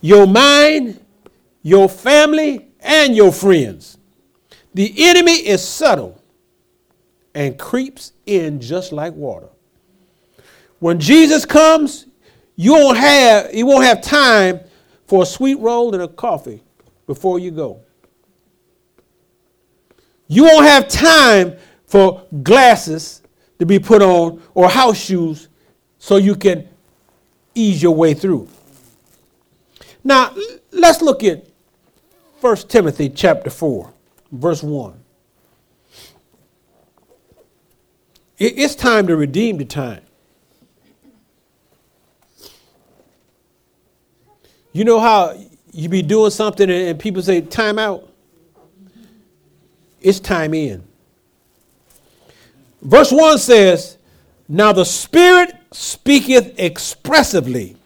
your 0.00 0.26
mind, 0.26 1.00
your 1.62 1.88
family, 1.88 2.68
and 2.80 3.16
your 3.16 3.32
friends. 3.32 3.98
The 4.75 4.94
enemy 4.98 5.32
is 5.32 5.66
subtle 5.66 6.20
and 7.34 7.58
creeps 7.58 8.12
in 8.26 8.60
just 8.60 8.92
like 8.92 9.14
water. 9.14 9.48
When 10.78 11.00
Jesus 11.00 11.44
comes, 11.44 12.06
you 12.56 12.72
won't 12.72 12.98
have 12.98 13.54
you 13.54 13.66
won't 13.66 13.84
have 13.84 14.00
time 14.00 14.60
for 15.06 15.22
a 15.22 15.26
sweet 15.26 15.58
roll 15.58 15.94
and 15.94 16.02
a 16.02 16.08
coffee 16.08 16.62
before 17.06 17.38
you 17.38 17.50
go. 17.50 17.80
You 20.28 20.44
won't 20.44 20.66
have 20.66 20.88
time 20.88 21.56
for 21.87 22.25
glasses 22.43 23.23
to 23.59 23.66
be 23.66 23.78
put 23.78 24.02
on 24.02 24.43
or 24.55 24.69
house 24.69 24.99
shoes 24.99 25.49
so 25.99 26.16
you 26.16 26.35
can 26.35 26.69
ease 27.55 27.83
your 27.83 27.95
way 27.95 28.14
through. 28.14 28.49
Now, 30.05 30.35
let's 30.71 31.02
look 31.02 31.25
at 31.25 31.47
1 32.40 32.57
Timothy 32.69 33.09
chapter 33.09 33.50
4, 33.50 33.93
verse 34.31 34.62
1. 34.62 35.00
It's 38.38 38.75
time 38.75 39.07
to 39.07 39.16
redeem 39.16 39.57
the 39.57 39.64
time. 39.64 40.02
You 44.73 44.85
know 44.85 45.00
how 45.00 45.35
you 45.73 45.88
be 45.88 46.02
doing 46.02 46.31
something 46.31 46.71
and 46.71 46.99
people 46.99 47.23
say, 47.23 47.40
time 47.40 47.78
out? 47.78 48.12
It's 50.02 50.21
time 50.21 50.52
in. 50.52 50.86
Verse 52.83 53.11
1 53.11 53.38
says, 53.38 53.99
Now 54.49 54.73
the 54.73 54.85
Spirit 54.85 55.54
speaketh 55.73 56.59
expressively 56.59 57.76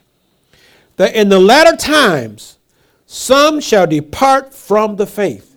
that 0.97 1.14
in 1.14 1.28
the 1.28 1.38
latter 1.38 1.76
times 1.76 2.59
some 3.06 3.61
shall 3.61 3.87
depart 3.87 4.54
from 4.54 4.97
the 4.97 5.06
faith, 5.06 5.56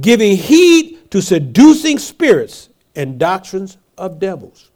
giving 0.00 0.36
heed 0.36 1.10
to 1.10 1.20
seducing 1.22 1.98
spirits 1.98 2.68
and 2.94 3.18
doctrines 3.18 3.76
of 3.96 4.18
devils. 4.18 4.70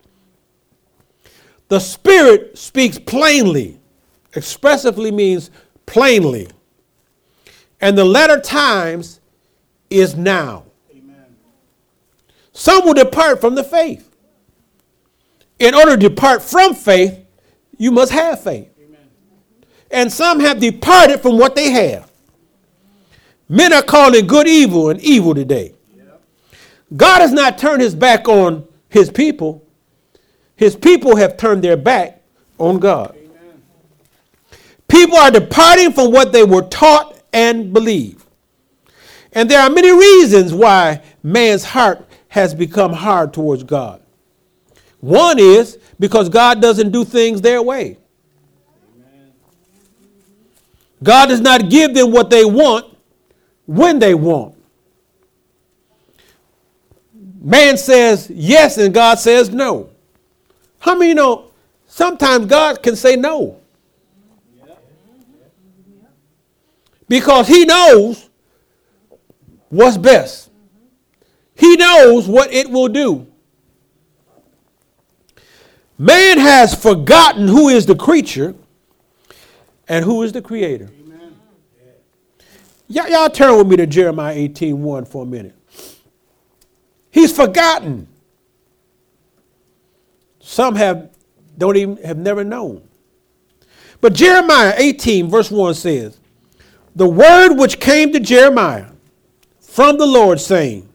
The 1.69 1.81
Spirit 1.81 2.59
speaks 2.59 2.99
plainly. 2.99 3.79
Expressively 4.35 5.11
means 5.11 5.51
plainly. 5.87 6.49
And 7.81 7.97
the 7.97 8.05
latter 8.05 8.41
times 8.41 9.21
is 9.89 10.15
now. 10.15 10.65
Some 12.53 12.85
will 12.85 12.95
depart 12.95 13.41
from 13.41 13.55
the 13.55 13.65
faith. 13.65 14.07
In 15.59 15.75
order 15.75 15.97
to 15.97 16.09
depart 16.09 16.43
from 16.43 16.75
faith, 16.75 17.19
you 17.77 17.91
must 17.91 18.13
have 18.13 18.43
faith. 18.43 18.69
And 19.91 20.13
some 20.13 20.41
have 20.41 20.61
departed 20.61 21.21
from 21.21 21.39
what 21.39 21.55
they 21.55 21.71
have. 21.71 22.11
Men 23.49 23.73
are 23.73 23.83
calling 23.83 24.27
good 24.27 24.47
evil 24.47 24.91
and 24.91 25.01
evil 25.01 25.35
today. 25.35 25.75
God 26.97 27.21
has 27.21 27.33
not 27.33 27.59
turned 27.59 27.83
his 27.83 27.95
back 27.95 28.29
on 28.29 28.67
his 28.89 29.11
people. 29.11 29.67
His 30.57 30.77
people 30.77 31.17
have 31.17 31.37
turned 31.37 31.65
their 31.65 31.77
back 31.77 32.23
on 32.59 32.79
God. 32.79 33.17
People 34.89 35.17
are 35.17 35.31
departing 35.31 35.93
from 35.93 36.13
what 36.13 36.33
they 36.33 36.45
were 36.45 36.63
taught 36.63 37.17
and 37.33 37.73
believe. 37.73 38.25
And 39.33 39.49
there 39.49 39.61
are 39.61 39.71
many 39.71 39.91
reasons 39.91 40.53
why 40.53 41.03
man's 41.23 41.65
heart 41.65 42.07
has 42.31 42.55
become 42.55 42.93
hard 42.93 43.35
towards 43.35 43.65
God. 43.65 44.01
One 45.01 45.39
is 45.39 45.79
because 45.99 46.29
God 46.29 46.63
doesn't 46.63 46.93
do 46.93 47.05
things 47.05 47.41
their 47.41 47.61
way. 47.61 47.99
God 51.03 51.27
does 51.27 51.41
not 51.41 51.69
give 51.69 51.93
them 51.93 52.13
what 52.13 52.31
they 52.31 52.45
want 52.45 52.97
when 53.67 53.99
they 53.99 54.15
want. 54.15 54.55
Man 57.43 57.77
says 57.77 58.31
yes 58.31 58.79
and 58.79 58.95
God 58.95 59.19
says 59.19 59.51
no. 59.51 59.91
How 60.79 60.95
many 60.95 61.15
know 61.15 61.51
sometimes 61.89 62.47
God 62.47 62.81
can 62.81 62.95
say 62.95 63.17
no? 63.17 63.59
Because 67.09 67.49
he 67.49 67.65
knows 67.65 68.29
what's 69.69 69.97
best. 69.97 70.50
He 71.61 71.77
knows 71.77 72.27
what 72.27 72.51
it 72.51 72.71
will 72.71 72.89
do. 72.89 73.27
Man 75.99 76.39
has 76.39 76.75
forgotten 76.75 77.47
who 77.47 77.69
is 77.69 77.85
the 77.85 77.95
creature 77.95 78.55
and 79.87 80.03
who 80.03 80.23
is 80.23 80.33
the 80.33 80.41
creator. 80.41 80.89
Y'all, 82.89 83.09
y'all 83.09 83.29
turn 83.29 83.59
with 83.59 83.67
me 83.67 83.77
to 83.77 83.87
Jeremiah 83.87 84.35
18 84.35 84.83
1 84.83 85.05
for 85.05 85.25
a 85.25 85.27
minute. 85.27 85.55
He's 87.11 87.31
forgotten. 87.31 88.09
Some 90.39 90.77
have 90.77 91.11
don't 91.59 91.77
even 91.77 91.99
have 91.99 92.17
never 92.17 92.43
known. 92.43 92.89
But 94.01 94.15
Jeremiah 94.15 94.73
18, 94.79 95.29
verse 95.29 95.51
1 95.51 95.75
says, 95.75 96.19
The 96.97 97.07
word 97.07 97.53
which 97.57 97.81
came 97.81 98.15
to 98.15 98.21
Jeremiah 98.21 98.87
from 99.61 99.99
the 99.99 100.07
Lord, 100.07 100.41
saying, 100.41 100.90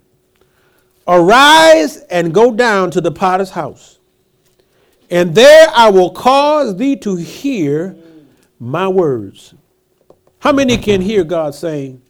Arise 1.07 1.97
and 2.09 2.33
go 2.33 2.53
down 2.53 2.91
to 2.91 3.01
the 3.01 3.11
potter's 3.11 3.51
house, 3.51 3.99
and 5.11 5.35
there 5.35 5.69
I 5.75 5.89
will 5.89 6.09
cause 6.09 6.75
thee 6.77 6.95
to 6.97 7.15
hear 7.15 7.95
my 8.59 8.87
words. 8.87 9.53
How 10.39 10.51
many 10.51 10.77
can 10.77 11.01
hear 11.01 11.23
God 11.23 11.53
saying, 11.53 12.01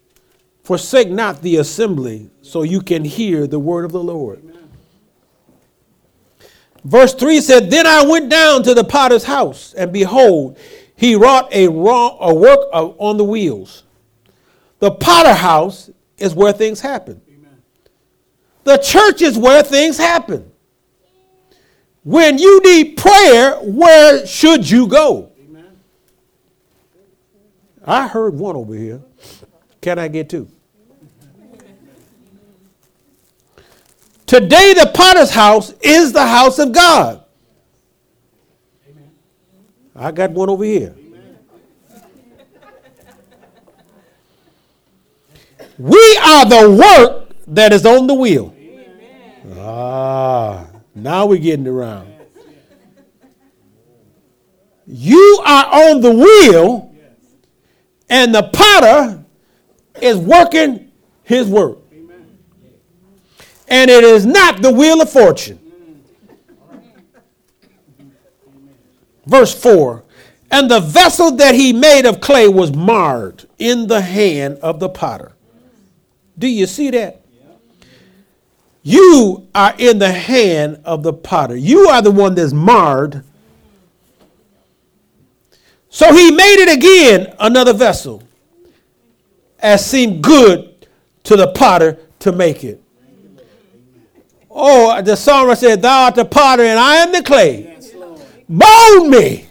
Forsake 0.64 1.10
not 1.10 1.42
the 1.42 1.58
assembly, 1.58 2.30
so 2.42 2.64
you 2.64 2.82
can 2.82 3.04
hear 3.04 3.48
the 3.48 3.60
word 3.60 3.86
of 3.86 3.92
the 3.92 4.02
Lord? 4.02 4.42
Verse 6.84 7.14
3 7.14 7.42
said, 7.42 7.70
Then 7.70 7.86
I 7.86 8.06
went 8.06 8.30
down 8.30 8.64
to 8.64 8.74
the 8.74 8.84
potter's 8.84 9.24
house, 9.24 9.74
and 9.74 9.92
behold, 9.92 10.58
he 10.96 11.16
wrought 11.16 11.54
a, 11.54 11.68
wrong, 11.68 12.18
a 12.22 12.34
work 12.34 12.60
of, 12.72 12.96
on 13.00 13.18
the 13.18 13.24
wheels. 13.24 13.84
The 14.80 14.92
potter 14.92 15.34
house 15.34 15.90
is 16.18 16.34
where 16.34 16.54
things 16.54 16.80
happen. 16.80 17.22
The 18.66 18.78
church 18.78 19.22
is 19.22 19.38
where 19.38 19.62
things 19.62 19.96
happen. 19.96 20.52
When 22.04 22.40
you 22.40 22.62
need 22.64 22.98
prayer, 22.98 23.58
where 23.62 24.26
should 24.26 24.70
you 24.70 24.88
go? 24.88 25.32
Amen. 25.40 25.78
I 27.86 28.08
heard 28.08 28.34
one 28.34 28.56
over 28.56 28.74
here. 28.74 29.02
Can 29.82 30.00
I 30.00 30.08
get 30.08 30.30
two? 30.30 30.50
Today, 34.26 34.74
the 34.74 34.92
potter's 34.96 35.30
house 35.30 35.72
is 35.82 36.12
the 36.12 36.26
house 36.26 36.58
of 36.58 36.72
God. 36.72 37.24
Amen. 38.90 39.12
I 39.96 40.12
got 40.12 40.32
one 40.32 40.50
over 40.50 40.64
here. 40.64 40.96
Amen. 40.98 41.38
We 45.78 46.20
are 46.24 46.46
the 46.46 46.72
work 46.72 47.30
that 47.46 47.72
is 47.72 47.86
on 47.86 48.08
the 48.08 48.16
wheel. 48.16 48.55
Ah, 49.54 50.68
now 50.94 51.26
we're 51.26 51.38
getting 51.38 51.68
around. 51.68 52.12
You 54.88 55.42
are 55.46 55.90
on 55.90 56.02
the 56.02 56.12
wheel, 56.12 56.94
and 58.10 58.34
the 58.34 58.44
potter 58.44 59.24
is 60.02 60.18
working 60.18 60.92
his 61.24 61.48
work. 61.48 61.80
And 63.68 63.90
it 63.90 64.04
is 64.04 64.26
not 64.26 64.62
the 64.62 64.72
wheel 64.72 65.02
of 65.02 65.10
fortune. 65.10 65.60
Verse 69.26 69.60
4 69.60 70.04
And 70.52 70.70
the 70.70 70.80
vessel 70.80 71.32
that 71.38 71.56
he 71.56 71.74
made 71.74 72.06
of 72.06 72.22
clay 72.22 72.48
was 72.48 72.72
marred 72.74 73.48
in 73.58 73.88
the 73.88 74.02
hand 74.02 74.60
of 74.60 74.80
the 74.80 74.90
potter. 74.90 75.34
Do 76.38 76.48
you 76.48 76.68
see 76.68 76.92
that? 76.92 77.25
You 78.88 79.48
are 79.56 79.74
in 79.80 79.98
the 79.98 80.12
hand 80.12 80.80
of 80.86 81.02
the 81.02 81.12
potter. 81.12 81.56
You 81.56 81.90
are 81.90 82.04
the 82.04 82.12
one 82.12 82.36
that's 82.36 82.54
marred 82.54 83.24
So 85.96 86.14
he 86.14 86.30
made 86.30 86.58
it 86.60 86.78
again 86.78 87.34
another 87.40 87.72
vessel, 87.72 88.22
as 89.60 89.90
seemed 89.90 90.22
good 90.22 90.88
to 91.24 91.38
the 91.38 91.54
potter 91.54 91.98
to 92.20 92.34
make 92.34 92.66
it. 92.66 92.82
Oh, 94.52 95.02
the 95.02 95.16
psalmist 95.16 95.62
said, 95.62 95.82
Thou 95.82 96.04
art 96.04 96.16
the 96.16 96.26
potter 96.26 96.64
and 96.64 96.78
I 96.78 96.96
am 96.96 97.14
the 97.14 97.24
clay. 97.24 97.80
Mold 98.50 99.10
me. 99.10 99.46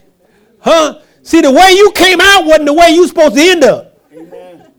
Huh? 0.60 1.00
See, 1.22 1.40
the 1.40 1.50
way 1.50 1.70
you 1.70 1.92
came 1.92 2.20
out 2.20 2.44
wasn't 2.44 2.66
the 2.66 2.74
way 2.74 2.90
you 2.90 3.08
supposed 3.08 3.36
to 3.36 3.40
end 3.40 3.64
up. 3.64 3.98
Amen. 4.12 4.70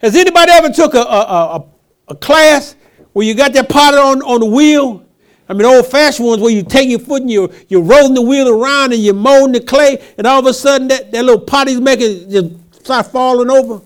Has 0.00 0.14
anybody 0.14 0.52
ever 0.52 0.70
took 0.70 0.94
a, 0.94 1.00
a, 1.00 1.56
a, 1.56 1.66
a 2.08 2.14
class 2.14 2.76
where 3.12 3.26
you 3.26 3.34
got 3.34 3.52
that 3.52 3.68
potter 3.68 3.98
on, 3.98 4.22
on 4.22 4.40
the 4.40 4.46
wheel? 4.46 5.04
I 5.48 5.54
mean, 5.54 5.66
old 5.66 5.86
fashioned 5.86 6.26
ones 6.26 6.40
where 6.40 6.52
you 6.52 6.62
take 6.62 6.88
your 6.88 6.98
foot 6.98 7.22
and 7.22 7.30
you're, 7.30 7.50
you're 7.68 7.82
rolling 7.82 8.14
the 8.14 8.22
wheel 8.22 8.48
around 8.48 8.92
and 8.92 9.02
you're 9.02 9.14
molding 9.14 9.52
the 9.52 9.60
clay, 9.60 10.02
and 10.16 10.26
all 10.26 10.40
of 10.40 10.46
a 10.46 10.54
sudden 10.54 10.88
that, 10.88 11.12
that 11.12 11.24
little 11.24 11.40
potty's 11.40 11.80
making 11.80 12.30
just 12.30 12.84
start 12.84 13.06
falling 13.06 13.50
over. 13.50 13.84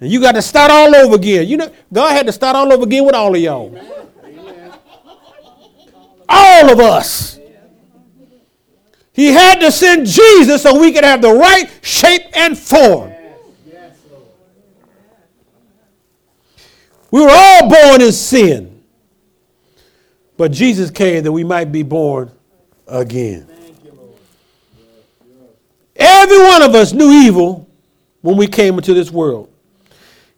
And 0.00 0.10
you 0.10 0.20
got 0.20 0.32
to 0.32 0.42
start 0.42 0.70
all 0.70 0.94
over 0.96 1.14
again. 1.14 1.46
You 1.46 1.58
know, 1.58 1.72
God 1.92 2.10
had 2.12 2.26
to 2.26 2.32
start 2.32 2.56
all 2.56 2.72
over 2.72 2.82
again 2.82 3.04
with 3.04 3.14
all 3.14 3.34
of 3.34 3.40
y'all. 3.40 3.78
All 6.28 6.72
of 6.72 6.80
us. 6.80 7.38
He 9.12 9.28
had 9.28 9.60
to 9.60 9.70
send 9.70 10.06
Jesus 10.06 10.62
so 10.62 10.80
we 10.80 10.90
could 10.90 11.04
have 11.04 11.22
the 11.22 11.32
right 11.32 11.70
shape 11.82 12.22
and 12.34 12.58
form. 12.58 13.12
Yes, 13.70 13.96
Lord. 14.10 14.24
We 17.12 17.20
were 17.20 17.30
all 17.30 17.68
born 17.68 18.00
in 18.00 18.10
sin. 18.10 18.82
But 20.36 20.50
Jesus 20.50 20.90
came 20.90 21.22
that 21.22 21.30
we 21.30 21.44
might 21.44 21.70
be 21.70 21.84
born 21.84 22.32
again. 22.88 23.46
Every 25.94 26.38
one 26.38 26.62
of 26.62 26.74
us 26.74 26.92
knew 26.92 27.10
evil 27.10 27.68
when 28.22 28.36
we 28.36 28.46
came 28.46 28.76
into 28.76 28.94
this 28.94 29.10
world. 29.10 29.52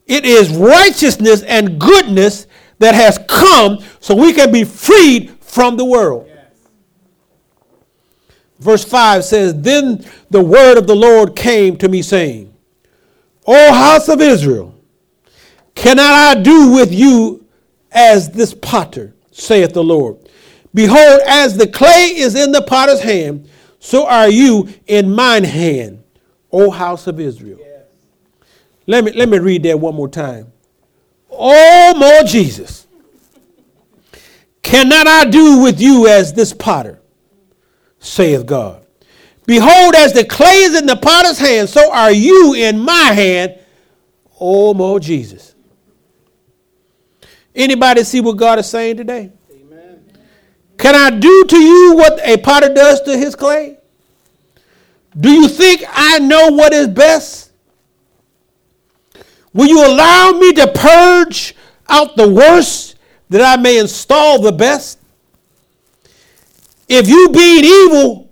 It 0.06 0.26
is 0.26 0.50
righteousness 0.50 1.42
and 1.44 1.78
goodness 1.80 2.48
that 2.80 2.94
has 2.94 3.18
come 3.28 3.78
so 4.00 4.14
we 4.14 4.32
can 4.32 4.50
be 4.50 4.64
freed 4.64 5.30
from 5.40 5.76
the 5.76 5.84
world. 5.84 6.28
Verse 8.58 8.84
5 8.84 9.24
says, 9.24 9.54
Then 9.60 10.04
the 10.28 10.42
word 10.42 10.76
of 10.76 10.88
the 10.88 10.96
Lord 10.96 11.36
came 11.36 11.76
to 11.78 11.88
me, 11.88 12.02
saying, 12.02 12.52
O 13.46 13.72
house 13.72 14.08
of 14.08 14.20
Israel, 14.20 14.73
cannot 15.74 16.12
I 16.12 16.40
do 16.40 16.72
with 16.72 16.92
you 16.92 17.46
as 17.92 18.30
this 18.30 18.54
potter, 18.54 19.14
saith 19.30 19.72
the 19.72 19.84
Lord? 19.84 20.18
Behold, 20.74 21.20
as 21.26 21.56
the 21.56 21.66
clay 21.66 22.12
is 22.16 22.34
in 22.34 22.52
the 22.52 22.62
potter's 22.62 23.00
hand, 23.00 23.48
so 23.78 24.06
are 24.06 24.28
you 24.28 24.68
in 24.86 25.14
mine 25.14 25.44
hand, 25.44 26.02
O 26.50 26.70
house 26.70 27.06
of 27.06 27.20
Israel. 27.20 27.58
Let 28.86 29.04
me, 29.04 29.12
let 29.12 29.28
me 29.28 29.38
read 29.38 29.62
that 29.64 29.78
one 29.78 29.94
more 29.94 30.08
time. 30.08 30.52
Oh, 31.30 31.94
more 31.96 32.22
Jesus. 32.28 32.86
Cannot 34.62 35.06
I 35.06 35.26
do 35.26 35.62
with 35.62 35.80
you 35.80 36.06
as 36.06 36.32
this 36.32 36.52
potter, 36.52 37.00
saith 37.98 38.46
God? 38.46 38.86
Behold, 39.46 39.94
as 39.94 40.12
the 40.12 40.24
clay 40.24 40.62
is 40.62 40.78
in 40.78 40.86
the 40.86 40.96
potter's 40.96 41.38
hand, 41.38 41.68
so 41.68 41.92
are 41.92 42.12
you 42.12 42.54
in 42.54 42.78
my 42.78 43.12
hand, 43.12 43.58
oh, 44.40 44.72
more 44.74 44.98
Jesus. 44.98 45.53
Anybody 47.54 48.02
see 48.04 48.20
what 48.20 48.36
God 48.36 48.58
is 48.58 48.68
saying 48.68 48.96
today? 48.96 49.30
Amen. 49.52 50.02
Can 50.76 50.94
I 50.94 51.10
do 51.10 51.44
to 51.46 51.58
you 51.58 51.94
what 51.94 52.20
a 52.26 52.36
potter 52.38 52.72
does 52.72 53.00
to 53.02 53.16
his 53.16 53.36
clay? 53.36 53.78
Do 55.18 55.30
you 55.30 55.48
think 55.48 55.84
I 55.88 56.18
know 56.18 56.48
what 56.48 56.72
is 56.72 56.88
best? 56.88 57.52
Will 59.52 59.68
you 59.68 59.86
allow 59.86 60.32
me 60.32 60.52
to 60.54 60.66
purge 60.66 61.54
out 61.88 62.16
the 62.16 62.28
worst 62.28 62.96
that 63.28 63.40
I 63.40 63.60
may 63.60 63.78
install 63.78 64.40
the 64.40 64.50
best? 64.50 64.98
If 66.88 67.08
you, 67.08 67.30
being 67.30 67.64
evil, 67.64 68.30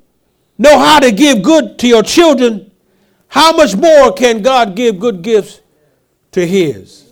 know 0.59 0.79
how 0.79 0.99
to 0.99 1.13
give 1.13 1.43
good 1.43 1.79
to 1.79 1.87
your 1.87 2.03
children, 2.03 2.71
how 3.29 3.53
much 3.57 3.77
more 3.77 4.13
can 4.13 4.43
God 4.43 4.75
give 4.75 4.99
good 4.99 5.23
gifts 5.23 5.61
to 6.33 6.45
his? 6.45 7.12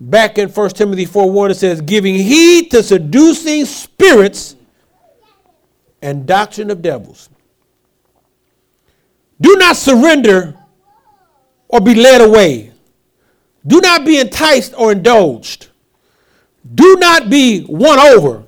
Back 0.00 0.38
in 0.38 0.48
1 0.48 0.70
Timothy 0.70 1.04
4 1.04 1.28
1, 1.28 1.50
it 1.50 1.54
says, 1.54 1.80
giving 1.80 2.14
heed 2.14 2.70
to 2.70 2.84
seducing 2.84 3.64
spirits 3.64 4.54
and 6.00 6.24
doctrine 6.24 6.70
of 6.70 6.80
devils. 6.80 7.28
Do 9.40 9.56
not 9.56 9.76
surrender 9.76 10.56
or 11.66 11.80
be 11.80 11.96
led 11.96 12.20
away. 12.20 12.72
Do 13.66 13.80
not 13.80 14.04
be 14.04 14.20
enticed 14.20 14.72
or 14.78 14.92
indulged. 14.92 15.68
Do 16.74 16.96
not 16.96 17.28
be 17.28 17.66
won 17.68 17.98
over 17.98 18.44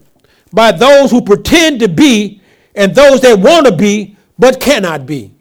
by 0.53 0.71
those 0.71 1.11
who 1.11 1.21
pretend 1.21 1.81
to 1.81 1.89
be 1.89 2.41
and 2.77 2.95
those 2.95 3.21
that 3.23 3.39
want 3.41 3.67
to 3.67 3.77
be 3.77 4.17
but 4.39 4.61
cannot 4.61 5.05
be. 5.05 5.35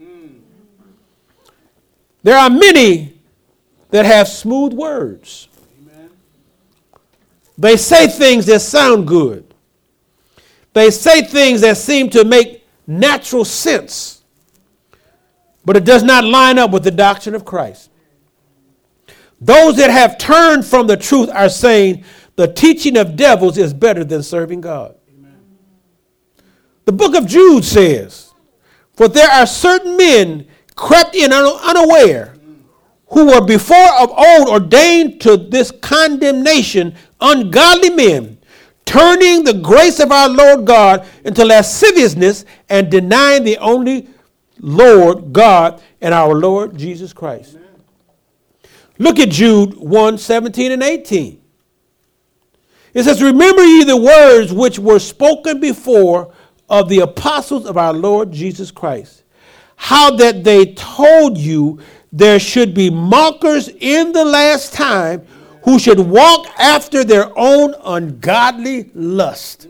There 2.24 2.38
are 2.38 2.50
many 2.50 3.14
that 3.92 4.06
have 4.06 4.28
smooth 4.28 4.74
words. 4.74 5.49
Amen. 7.60 7.72
They 7.72 7.78
say 7.78 8.08
things 8.08 8.46
that 8.46 8.62
sound 8.62 9.08
good. 9.08 9.54
They 10.74 10.92
say 10.92 11.24
things 11.24 11.62
that 11.62 11.78
seem 11.78 12.10
to 12.12 12.24
make 12.24 12.66
natural 12.88 13.44
sense, 13.44 14.24
but 15.66 15.76
it 15.76 15.84
does 15.84 16.04
not 16.04 16.24
line 16.24 16.58
up 16.58 16.72
with 16.72 16.84
the 16.84 16.92
doctrine 16.92 17.36
of 17.36 17.44
Christ. 17.44 17.90
Those 19.42 19.78
that 19.78 19.90
have 19.90 20.18
turned 20.18 20.66
from 20.66 20.88
the 20.88 20.98
truth 20.98 21.30
are 21.34 21.50
saying 21.50 22.04
the 22.36 22.48
teaching 22.48 22.98
of 22.98 23.16
devils 23.16 23.58
is 23.58 23.74
better 23.74 24.04
than 24.04 24.24
serving 24.24 24.62
God. 24.62 24.96
The 26.86 26.92
book 26.92 27.16
of 27.16 27.28
Jude 27.28 27.64
says, 27.64 28.34
For 28.94 29.08
there 29.08 29.30
are 29.30 29.46
certain 29.46 29.96
men 29.98 30.48
crept 30.76 31.14
in 31.16 31.32
un- 31.32 31.60
unaware 31.64 32.36
who 33.12 33.28
were 33.28 33.46
before 33.46 33.94
of 34.00 34.12
old 34.12 34.50
ordained 34.50 35.22
to 35.22 35.38
this 35.38 35.72
condemnation, 35.72 36.96
ungodly 37.20 37.90
men, 37.90 38.38
turning 38.86 39.44
the 39.44 39.54
grace 39.54 40.00
of 40.00 40.12
our 40.12 40.30
Lord 40.30 40.66
God 40.66 41.08
into 41.24 41.46
lasciviousness 41.46 42.46
and 42.70 42.90
denying 42.90 43.44
the 43.44 43.58
only 43.58 44.08
Lord 44.60 45.34
God 45.34 45.82
and 46.02 46.14
our 46.14 46.34
Lord 46.36 46.78
Jesus 46.78 47.14
Christ. 47.14 47.58
Look 48.98 49.18
at 49.20 49.30
Jude 49.30 49.76
1 49.76 50.18
17 50.18 50.72
and 50.72 50.84
18. 50.84 51.42
It 52.94 53.04
says, 53.04 53.22
Remember 53.22 53.64
ye 53.64 53.84
the 53.84 53.98
words 53.98 54.52
which 54.52 54.78
were 54.78 55.00
spoken 55.00 55.60
before 55.60 56.34
of 56.70 56.90
the 56.90 57.00
apostles 57.00 57.66
of 57.66 57.78
our 57.78 57.94
Lord 57.94 58.32
Jesus 58.32 58.72
Christ, 58.72 59.24
how 59.82 60.12
that 60.12 60.44
they 60.44 60.74
told 60.74 61.38
you 61.38 61.80
there 62.12 62.38
should 62.38 62.74
be 62.74 62.90
mockers 62.90 63.70
in 63.70 64.12
the 64.12 64.26
last 64.26 64.74
time 64.74 65.26
who 65.64 65.80
should 65.80 66.00
walk 66.00 66.48
after 66.60 67.06
their 67.06 67.32
own 67.38 67.74
ungodly 67.86 68.92
lust. 68.94 69.70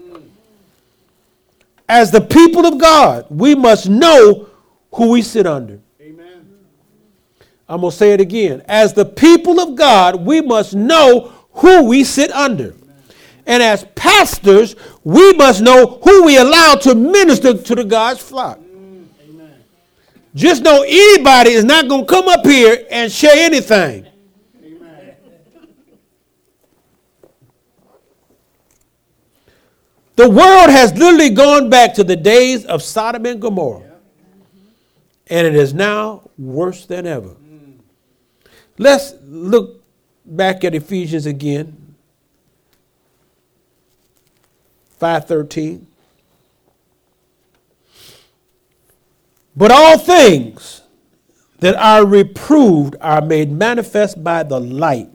As 1.88 2.10
the 2.10 2.22
people 2.22 2.66
of 2.66 2.80
God, 2.80 3.28
we 3.30 3.54
must 3.54 3.88
know 3.88 4.50
who 4.96 5.12
we 5.12 5.22
sit 5.22 5.46
under. 5.46 5.80
Amen. 6.02 6.44
I'm 7.70 7.82
going 7.82 7.92
to 7.92 7.98
say 7.98 8.12
it 8.12 8.20
again. 8.20 8.64
As 8.68 8.94
the 8.94 9.06
people 9.06 9.60
of 9.60 9.76
God, 9.76 10.26
we 10.26 10.42
must 10.42 10.74
know 10.74 11.32
who 11.52 11.84
we 11.86 12.04
sit 12.04 12.32
under. 12.32 12.74
And 13.46 13.62
as 13.62 13.86
pastors, 13.94 14.76
we 15.04 15.34
must 15.34 15.62
know 15.62 16.00
who 16.04 16.24
we 16.24 16.38
allow 16.38 16.76
to 16.82 16.96
minister 16.96 17.56
to 17.56 17.76
the 17.76 17.84
God's 17.84 18.22
flock. 18.22 18.60
Just 20.40 20.64
know 20.64 20.86
anybody 20.88 21.52
is 21.52 21.66
not 21.66 21.90
going 21.90 22.06
to 22.06 22.10
come 22.10 22.30
up 22.30 22.46
here 22.46 22.86
and 22.90 23.12
share 23.12 23.34
anything. 23.36 24.08
The 30.16 30.30
world 30.30 30.70
has 30.70 30.98
literally 30.98 31.32
gone 31.32 31.70
back 31.70 31.94
to 31.96 32.06
the 32.06 32.16
days 32.16 32.64
of 32.64 32.82
Sodom 32.82 33.26
and 33.26 33.42
Gomorrah. 33.42 33.84
And 35.28 35.46
it 35.46 35.56
is 35.56 35.74
now 35.74 36.30
worse 36.38 36.86
than 36.86 37.06
ever. 37.06 37.36
Let's 38.78 39.16
look 39.26 39.84
back 40.24 40.64
at 40.64 40.74
Ephesians 40.74 41.26
again. 41.26 41.96
513. 45.00 45.86
But 49.60 49.72
all 49.72 49.98
things 49.98 50.84
that 51.60 51.76
are 51.76 52.06
reproved 52.06 52.96
are 53.02 53.20
made 53.20 53.52
manifest 53.52 54.24
by 54.24 54.44
the 54.44 54.58
light. 54.58 55.10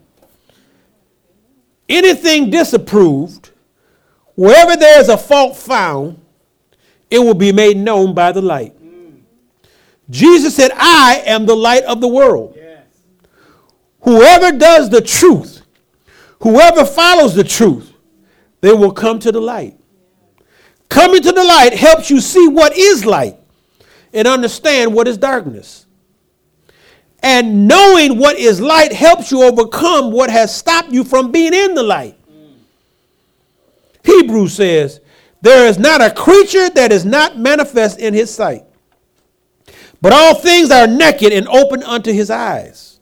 Anything 1.89 2.51
disapproved, 2.51 3.49
wherever 4.35 4.75
there 4.75 4.99
is 4.99 5.09
a 5.09 5.17
fault 5.17 5.57
found, 5.57 6.21
it 7.09 7.17
will 7.17 7.33
be 7.33 7.51
made 7.51 7.75
known 7.75 8.13
by 8.13 8.31
the 8.31 8.41
light. 8.43 8.75
Jesus 10.11 10.55
said, 10.55 10.69
I 10.75 11.23
am 11.25 11.47
the 11.47 11.55
light 11.55 11.83
of 11.85 11.99
the 11.99 12.07
world. 12.07 12.55
Whoever 14.01 14.55
does 14.55 14.91
the 14.91 15.01
truth, 15.01 15.63
whoever 16.41 16.85
follows 16.85 17.33
the 17.33 17.43
truth, 17.43 17.91
they 18.61 18.73
will 18.73 18.91
come 18.91 19.17
to 19.21 19.31
the 19.31 19.41
light. 19.41 19.75
Coming 20.87 21.23
to 21.23 21.31
the 21.31 21.43
light 21.43 21.73
helps 21.73 22.11
you 22.11 22.21
see 22.21 22.47
what 22.47 22.77
is 22.77 23.07
light 23.07 23.39
and 24.15 24.27
understand 24.27 24.93
what 24.93 25.07
is 25.07 25.17
darkness. 25.17 25.85
And 27.21 27.67
knowing 27.67 28.17
what 28.17 28.37
is 28.37 28.61
light 28.61 28.93
helps 28.93 29.31
you 29.31 29.43
overcome 29.43 30.11
what 30.11 30.29
has 30.29 30.55
stopped 30.55 30.89
you 30.89 31.03
from 31.03 31.31
being 31.31 31.53
in 31.53 31.75
the 31.75 31.83
light. 31.83 32.17
Hebrews 34.03 34.53
says, 34.53 35.01
There 35.41 35.67
is 35.67 35.77
not 35.77 36.01
a 36.01 36.11
creature 36.11 36.69
that 36.69 36.91
is 36.91 37.03
not 37.03 37.37
manifest 37.37 37.99
in 37.99 38.13
his 38.13 38.33
sight, 38.33 38.63
but 40.01 40.13
all 40.13 40.35
things 40.35 40.71
are 40.71 40.87
naked 40.87 41.33
and 41.33 41.47
open 41.47 41.83
unto 41.83 42.13
his 42.13 42.29
eyes. 42.29 42.99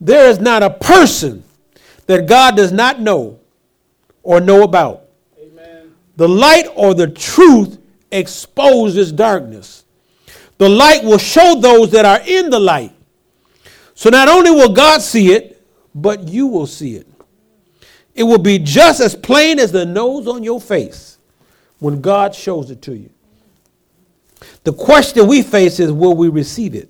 There 0.00 0.30
is 0.30 0.38
not 0.38 0.62
a 0.62 0.70
person 0.70 1.42
that 2.06 2.28
God 2.28 2.56
does 2.56 2.70
not 2.70 3.00
know 3.00 3.40
or 4.22 4.40
know 4.40 4.62
about. 4.62 5.08
Amen. 5.38 5.94
The 6.16 6.28
light 6.28 6.68
or 6.76 6.94
the 6.94 7.08
truth 7.08 7.78
exposes 8.12 9.10
darkness. 9.10 9.85
The 10.58 10.68
light 10.68 11.04
will 11.04 11.18
show 11.18 11.60
those 11.60 11.90
that 11.92 12.04
are 12.04 12.20
in 12.26 12.50
the 12.50 12.58
light. 12.60 12.92
So 13.94 14.10
not 14.10 14.28
only 14.28 14.50
will 14.50 14.72
God 14.72 15.02
see 15.02 15.32
it, 15.32 15.64
but 15.94 16.28
you 16.28 16.46
will 16.46 16.66
see 16.66 16.96
it. 16.96 17.06
It 18.14 18.22
will 18.22 18.38
be 18.38 18.58
just 18.58 19.00
as 19.00 19.14
plain 19.14 19.58
as 19.58 19.72
the 19.72 19.84
nose 19.84 20.26
on 20.26 20.42
your 20.42 20.60
face 20.60 21.18
when 21.78 22.00
God 22.00 22.34
shows 22.34 22.70
it 22.70 22.80
to 22.82 22.96
you. 22.96 23.10
The 24.64 24.72
question 24.72 25.26
we 25.26 25.42
face 25.42 25.80
is 25.80 25.92
will 25.92 26.14
we 26.14 26.28
receive 26.28 26.74
it? 26.74 26.88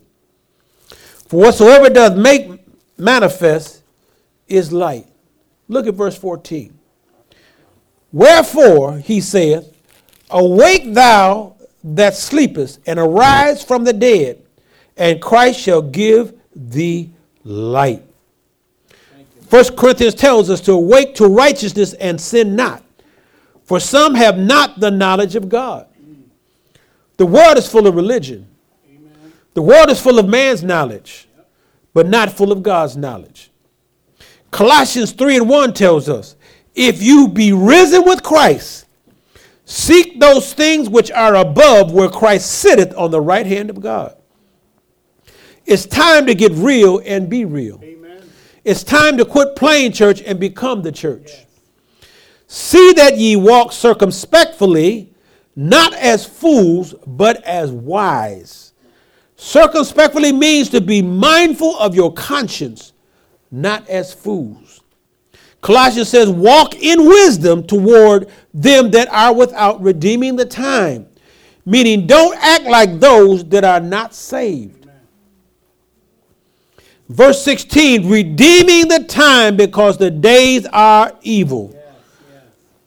For 1.28 1.40
whatsoever 1.40 1.90
doth 1.90 2.16
make 2.16 2.60
manifest 2.96 3.82
is 4.46 4.72
light. 4.72 5.06
Look 5.68 5.86
at 5.86 5.94
verse 5.94 6.16
14. 6.16 6.76
Wherefore, 8.12 8.98
he 8.98 9.20
saith, 9.20 9.72
Awake 10.30 10.94
thou 10.94 11.55
that 11.94 12.14
sleepest, 12.14 12.80
and 12.86 12.98
arise 12.98 13.62
from 13.62 13.84
the 13.84 13.92
dead, 13.92 14.42
and 14.96 15.22
Christ 15.22 15.60
shall 15.60 15.82
give 15.82 16.34
thee 16.54 17.10
light. 17.44 18.02
First 19.48 19.76
Corinthians 19.76 20.14
tells 20.14 20.50
us 20.50 20.60
to 20.62 20.72
awake 20.72 21.14
to 21.16 21.26
righteousness 21.26 21.92
and 21.94 22.20
sin 22.20 22.56
not. 22.56 22.82
For 23.64 23.78
some 23.78 24.14
have 24.14 24.38
not 24.38 24.80
the 24.80 24.90
knowledge 24.90 25.36
of 25.36 25.48
God. 25.48 25.86
The 27.16 27.26
world 27.26 27.56
is 27.56 27.68
full 27.68 27.86
of 27.86 27.94
religion. 27.94 28.48
The 29.54 29.62
world 29.62 29.88
is 29.88 30.00
full 30.00 30.18
of 30.18 30.28
man's 30.28 30.62
knowledge, 30.62 31.28
but 31.94 32.08
not 32.08 32.30
full 32.30 32.52
of 32.52 32.62
God's 32.62 32.96
knowledge. 32.96 33.50
Colossians 34.50 35.12
3 35.12 35.38
and 35.38 35.48
1 35.48 35.72
tells 35.72 36.08
us, 36.08 36.36
if 36.74 37.02
you 37.02 37.28
be 37.28 37.52
risen 37.52 38.04
with 38.04 38.22
Christ, 38.22 38.85
seek 39.66 40.18
those 40.18 40.54
things 40.54 40.88
which 40.88 41.10
are 41.10 41.34
above 41.34 41.92
where 41.92 42.08
Christ 42.08 42.50
sitteth 42.50 42.96
on 42.96 43.10
the 43.10 43.20
right 43.20 43.44
hand 43.44 43.68
of 43.68 43.80
God. 43.80 44.16
It's 45.66 45.84
time 45.84 46.26
to 46.26 46.34
get 46.34 46.52
real 46.52 47.02
and 47.04 47.28
be 47.28 47.44
real. 47.44 47.80
Amen. 47.82 48.22
It's 48.64 48.84
time 48.84 49.18
to 49.18 49.24
quit 49.24 49.56
playing 49.56 49.92
church 49.92 50.22
and 50.22 50.40
become 50.40 50.82
the 50.82 50.92
church. 50.92 51.44
See 52.46 52.92
that 52.92 53.18
ye 53.18 53.34
walk 53.34 53.72
circumspectly, 53.72 55.12
not 55.56 55.92
as 55.94 56.24
fools, 56.24 56.94
but 57.04 57.42
as 57.42 57.72
wise. 57.72 58.72
Circumspectly 59.34 60.32
means 60.32 60.70
to 60.70 60.80
be 60.80 61.02
mindful 61.02 61.76
of 61.78 61.94
your 61.96 62.12
conscience, 62.12 62.92
not 63.50 63.88
as 63.88 64.14
fools. 64.14 64.80
Colossians 65.60 66.08
says, 66.08 66.28
Walk 66.28 66.74
in 66.76 67.06
wisdom 67.06 67.66
toward 67.66 68.28
them 68.54 68.90
that 68.92 69.08
are 69.08 69.34
without, 69.34 69.80
redeeming 69.80 70.36
the 70.36 70.44
time. 70.44 71.08
Meaning, 71.64 72.06
don't 72.06 72.36
act 72.38 72.64
like 72.64 73.00
those 73.00 73.44
that 73.46 73.64
are 73.64 73.80
not 73.80 74.14
saved. 74.14 74.88
Verse 77.08 77.42
16, 77.42 78.08
redeeming 78.08 78.88
the 78.88 79.04
time 79.04 79.56
because 79.56 79.96
the 79.96 80.10
days 80.10 80.66
are 80.72 81.12
evil. 81.22 81.70
Yes. 81.72 81.82
Yes. 82.32 82.42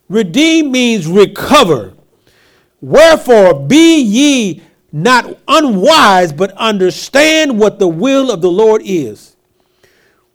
Redeem 0.10 0.72
means 0.72 1.08
recover. 1.08 1.94
Wherefore, 2.82 3.66
be 3.68 4.02
ye 4.02 4.62
not 4.92 5.38
unwise, 5.48 6.34
but 6.34 6.52
understand 6.54 7.60
what 7.60 7.80
the 7.80 7.88
will 7.88 8.32
of 8.32 8.42
the 8.42 8.52
Lord 8.52 8.82
is. 8.84 9.36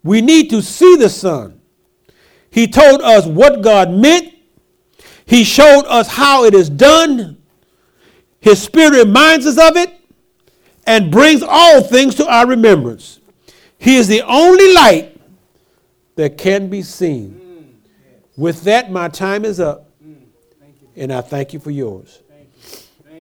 We 0.03 0.21
need 0.21 0.51
to 0.51 0.63
see 0.63 0.97
the 0.97 1.09
Son. 1.09 1.61
He 2.55 2.69
told 2.69 3.03
us 3.03 3.27
what 3.27 3.63
God 3.63 3.91
meant, 3.91 4.33
He 5.27 5.43
showed 5.43 5.87
us 5.87 6.07
how 6.07 6.45
it 6.45 6.55
is 6.55 6.71
done. 6.71 7.37
His 8.39 8.63
Spirit 8.63 8.97
reminds 9.05 9.45
us 9.45 9.59
of 9.59 9.77
it 9.77 9.93
and 10.87 11.11
brings 11.11 11.43
all 11.43 11.83
things 11.83 12.15
to 12.15 12.29
our 12.29 12.47
remembrance. 12.47 13.19
He 13.77 13.97
is 13.97 14.07
the 14.07 14.23
only 14.23 14.73
light 14.73 15.21
that 16.15 16.39
can 16.39 16.69
be 16.69 16.83
seen. 16.83 17.41
Mm. 17.43 18.37
With 18.37 18.63
that, 18.63 18.89
my 18.89 19.09
time 19.09 19.45
is 19.45 19.59
up, 19.59 19.91
mm. 20.01 20.15
and 20.95 21.13
I 21.13 21.23
thank 21.23 21.55
you 21.55 21.59
for 21.59 21.73
yours. 21.73 22.23